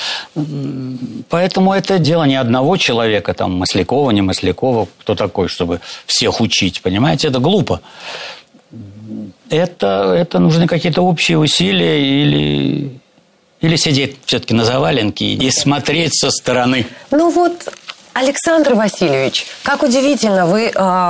Поэтому 1.29 1.73
это 1.73 1.99
дело 1.99 2.23
не 2.23 2.35
одного 2.35 2.77
человека, 2.77 3.33
там, 3.33 3.53
Маслякова, 3.57 4.11
не 4.11 4.21
Маслякова, 4.21 4.87
кто 4.99 5.15
такой, 5.15 5.47
чтобы 5.47 5.81
всех 6.05 6.41
учить, 6.41 6.81
понимаете? 6.81 7.27
Это 7.27 7.39
глупо. 7.39 7.81
Это, 9.49 10.13
это 10.17 10.39
нужны 10.39 10.67
какие-то 10.67 11.01
общие 11.01 11.37
усилия 11.37 12.23
или, 12.23 12.99
или 13.61 13.75
сидеть 13.75 14.17
все-таки 14.25 14.53
на 14.53 14.65
заваленке 14.65 15.25
и 15.25 15.51
смотреть 15.51 16.17
со 16.17 16.31
стороны. 16.31 16.87
Ну 17.11 17.29
вот, 17.29 17.71
Александр 18.15 18.75
Васильевич, 18.75 19.45
как 19.61 19.83
удивительно, 19.83 20.45
вы 20.45 20.69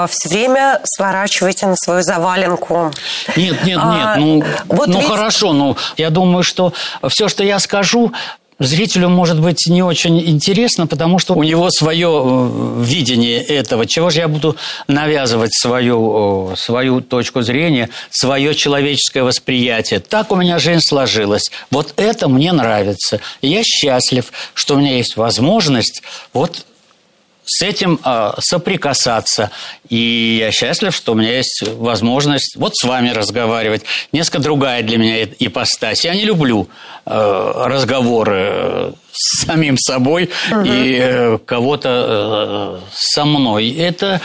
все 0.10 0.28
время 0.28 0.82
сворачиваете 0.86 1.68
на 1.68 1.76
свою 1.76 2.02
заваленку. 2.02 2.92
Нет, 3.36 3.64
нет, 3.64 3.66
нет, 3.66 3.80
А, 3.80 4.16
ну, 4.18 4.44
вот 4.66 4.88
ну 4.88 4.98
ведь- 4.98 5.08
хорошо, 5.08 5.54
ну 5.54 5.78
я 5.98 6.10
думаю, 6.10 6.42
что 6.44 6.74
все, 7.08 7.28
что 7.28 7.44
я 7.44 7.60
скажу, 7.60 8.12
зрителю 8.58 9.10
может 9.10 9.40
быть 9.40 9.68
не 9.68 9.84
очень 9.84 10.20
интересно, 10.20 10.88
потому 10.88 11.20
что 11.20 11.36
у 11.36 11.44
него 11.44 11.70
свое 11.70 12.10
э, 12.10 12.84
видение 12.84 13.40
этого. 13.40 13.86
Чего 13.86 14.10
же 14.10 14.22
я 14.22 14.28
буду 14.28 14.56
навязывать 14.88 15.54
свою, 15.54 16.54
э, 16.54 16.56
свою 16.56 17.02
точку 17.02 17.44
зрения, 17.44 17.92
свое 18.10 18.56
человеческое 18.56 19.22
восприятие? 19.22 20.00
Так 20.00 20.32
у 20.32 20.36
меня 20.36 20.58
жизнь 20.58 20.82
сложилась. 20.82 21.52
Вот 21.70 21.94
это 21.98 22.30
мне 22.30 22.52
нравится. 22.52 23.20
И 23.42 23.50
я 23.50 23.62
счастлив, 23.64 24.32
что 24.56 24.74
у 24.74 24.78
меня 24.80 24.96
есть 24.98 25.18
возможность 25.18 26.02
вот 26.34 26.66
с 27.46 27.62
этим 27.62 28.00
э, 28.04 28.32
соприкасаться. 28.40 29.52
И 29.90 30.38
я 30.40 30.52
счастлив, 30.52 30.96
что 30.96 31.14
у 31.14 31.16
меня 31.16 31.38
есть 31.38 31.64
возможность 31.78 32.56
вот 32.56 32.76
с 32.76 32.84
вами 32.84 33.10
разговаривать. 33.10 33.84
Несколько 34.12 34.40
другая 34.40 34.84
для 34.84 34.98
меня 34.98 35.24
ипостась. 35.40 36.04
Я 36.04 36.16
не 36.16 36.26
люблю 36.26 36.68
э, 37.06 37.52
разговоры 37.66 38.48
э, 38.50 38.92
с 39.12 39.46
самим 39.46 39.78
собой 39.78 40.30
и 40.66 40.98
э, 41.00 41.38
кого-то 41.46 42.82
э, 42.82 42.92
со 42.94 43.26
мной. 43.26 43.70
Это 43.72 44.22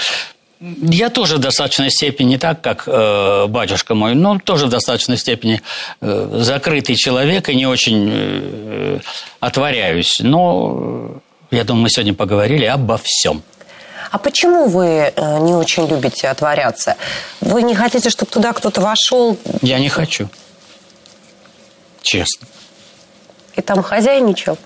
я 0.61 1.09
тоже 1.09 1.37
в 1.37 1.39
достаточной 1.39 1.91
степени, 1.91 2.31
не 2.31 2.39
так, 2.39 2.61
как 2.61 2.85
э, 2.87 3.47
батюшка 3.49 3.95
мой, 3.95 4.15
но 4.15 4.39
тоже 4.39 4.67
в 4.67 4.69
достаточной 4.69 5.17
степени 5.17 5.63
э, 6.03 6.39
закрытый 6.41 6.97
человек 6.97 7.49
и 7.49 7.55
не 7.55 7.67
очень 7.67 8.11
э, 8.13 8.99
отворяюсь. 9.41 10.21
Но 10.21 11.23
я 11.51 11.65
думаю, 11.65 11.85
мы 11.85 11.91
сегодня 11.91 12.15
поговорили 12.15 12.65
обо 12.65 12.99
всем. 13.03 13.43
А 14.11 14.19
почему 14.19 14.67
вы 14.67 15.13
э, 15.15 15.39
не 15.41 15.55
очень 15.55 15.87
любите 15.87 16.29
отворяться? 16.29 16.97
Вы 17.41 17.63
не 17.63 17.75
хотите, 17.75 18.11
чтобы 18.11 18.31
туда 18.31 18.53
кто-то 18.53 18.81
вошел 18.81 19.37
Я 19.63 19.79
не 19.79 19.89
хочу. 19.89 20.29
Честно. 22.03 22.49
и 23.55 23.61
там 23.61 23.83
хозяйничал? 23.83 24.59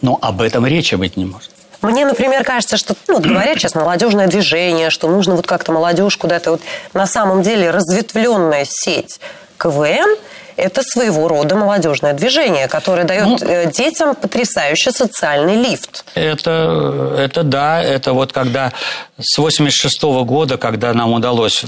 Но 0.00 0.18
об 0.20 0.40
этом 0.40 0.66
речи 0.66 0.94
быть 0.94 1.16
не 1.16 1.24
может. 1.24 1.50
Мне, 1.82 2.06
например, 2.06 2.42
кажется, 2.42 2.78
что, 2.78 2.96
ну, 3.06 3.14
вот 3.16 3.26
говорят 3.26 3.58
сейчас, 3.58 3.74
молодежное 3.74 4.26
движение, 4.26 4.88
что 4.88 5.08
нужно 5.08 5.36
вот 5.36 5.46
как-то 5.46 5.70
молодежь 5.72 6.16
куда-то... 6.16 6.52
Вот, 6.52 6.62
на 6.94 7.06
самом 7.06 7.42
деле 7.42 7.70
разветвленная 7.70 8.64
сеть 8.64 9.20
КВН– 9.58 10.16
это 10.56 10.82
своего 10.82 11.28
рода 11.28 11.56
молодежное 11.56 12.12
движение, 12.12 12.68
которое 12.68 13.04
дает 13.04 13.42
э, 13.42 13.70
детям 13.70 14.14
потрясающий 14.14 14.90
социальный 14.90 15.56
лифт. 15.56 16.04
Это, 16.14 17.16
это 17.18 17.42
да, 17.42 17.82
это 17.82 18.12
вот 18.12 18.32
когда 18.32 18.72
с 19.18 19.38
86 19.38 20.02
года, 20.02 20.56
когда 20.56 20.92
нам 20.92 21.12
удалось 21.12 21.64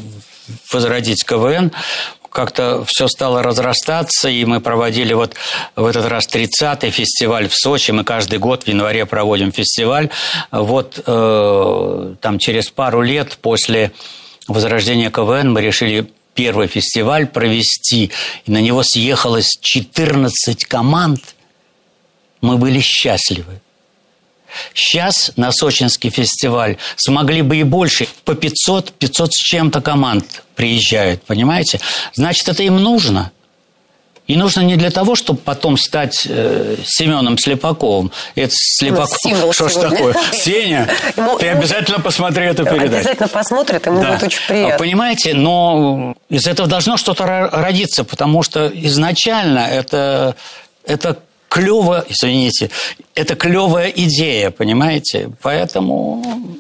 возродить 0.73 1.25
КВН, 1.25 1.73
как-то 2.37 2.85
все 2.87 3.09
стало 3.09 3.43
разрастаться, 3.43 4.29
и 4.29 4.45
мы 4.45 4.61
проводили 4.61 5.15
вот 5.15 5.35
в 5.75 5.87
этот 5.87 6.07
раз 6.07 6.29
30-й 6.29 6.91
фестиваль 6.91 7.49
в 7.49 7.55
Сочи. 7.55 7.93
Мы 7.93 8.05
каждый 8.05 8.39
год 8.39 8.65
в 8.65 8.69
январе 8.69 9.07
проводим 9.07 9.53
фестиваль. 9.53 10.11
Вот 10.53 11.03
э, 11.07 12.15
там 12.21 12.39
через 12.39 12.69
пару 12.69 13.01
лет 13.01 13.39
после 13.41 13.93
возрождения 14.49 15.11
КВН 15.11 15.51
мы 15.51 15.63
решили 15.63 16.13
первый 16.37 16.69
фестиваль 16.69 17.27
провести, 17.27 18.13
и 18.45 18.51
на 18.51 18.61
него 18.61 18.83
съехалось 18.85 19.59
14 19.61 20.65
команд. 20.67 21.21
Мы 22.41 22.59
были 22.59 22.81
счастливы. 22.81 23.61
Сейчас 24.73 25.33
на 25.37 25.51
Сочинский 25.53 26.11
фестиваль 26.11 26.77
смогли 26.97 27.43
бы 27.43 27.57
и 27.57 27.63
больше. 27.63 28.07
По 28.25 28.35
500, 28.35 28.93
500 28.93 29.33
с 29.33 29.37
чем-то 29.37 29.81
команд 29.81 30.45
приезжают, 30.55 31.23
понимаете? 31.25 31.81
Значит, 32.15 32.49
это 32.49 32.63
им 32.63 32.77
нужно. 32.77 33.33
И 34.27 34.37
нужно 34.37 34.63
не 34.63 34.77
для 34.77 34.91
того, 34.91 35.15
чтобы 35.15 35.39
потом 35.39 35.77
стать 35.77 36.27
э, 36.29 36.77
Семеном 36.85 37.39
Слепаковым. 37.39 38.11
Это 38.35 38.53
Слепаков, 38.53 39.11
Ну, 39.25 39.31
символ 39.31 39.53
что 39.53 39.69
ж 39.69 39.75
такое? 39.75 40.15
Сеня, 40.33 40.89
ты 41.39 41.49
обязательно 41.49 42.01
посмотри 42.01 42.47
эту 42.47 42.65
передачу. 42.65 42.97
Обязательно 42.97 43.29
посмотрит, 43.29 43.87
ему 43.87 44.01
Да. 44.01 44.11
будет 44.13 44.23
очень 44.25 44.41
приятно. 44.49 44.79
Понимаете, 44.79 45.35
но 45.35 46.15
из 46.29 46.47
этого 46.49 46.69
должно 46.69 46.97
что-то 46.97 47.25
ро- 47.25 47.49
родиться, 47.53 48.03
потому 48.05 48.43
что 48.43 48.67
изначально 48.75 49.61
это, 49.61 50.35
это 50.85 51.19
клево, 51.49 52.05
извините, 52.09 52.71
это 53.15 53.37
клевая 53.37 53.89
идея, 53.91 54.51
понимаете? 54.51 55.31
Поэтому 55.41 56.59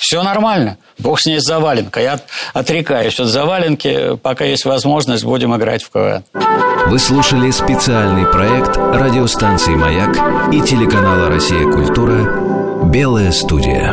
все 0.00 0.22
нормально. 0.22 0.78
Бог 0.98 1.20
с 1.20 1.26
ней 1.26 1.38
с 1.40 1.44
заваленкой. 1.44 2.04
Я 2.04 2.20
отрекаюсь 2.54 3.20
от 3.20 3.28
заваленки. 3.28 4.16
Пока 4.16 4.46
есть 4.46 4.64
возможность, 4.64 5.24
будем 5.24 5.54
играть 5.54 5.82
в 5.82 5.90
КВН. 5.90 6.24
Вы 6.86 6.98
слушали 6.98 7.50
специальный 7.50 8.24
проект 8.24 8.78
радиостанции 8.78 9.74
«Маяк» 9.74 10.16
и 10.52 10.62
телеканала 10.62 11.28
«Россия. 11.28 11.70
Культура» 11.70 12.82
«Белая 12.84 13.30
студия». 13.30 13.92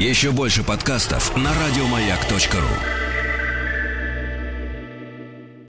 Еще 0.00 0.32
больше 0.32 0.64
подкастов 0.64 1.36
на 1.36 1.50
радиомаяк.ру 1.50 3.09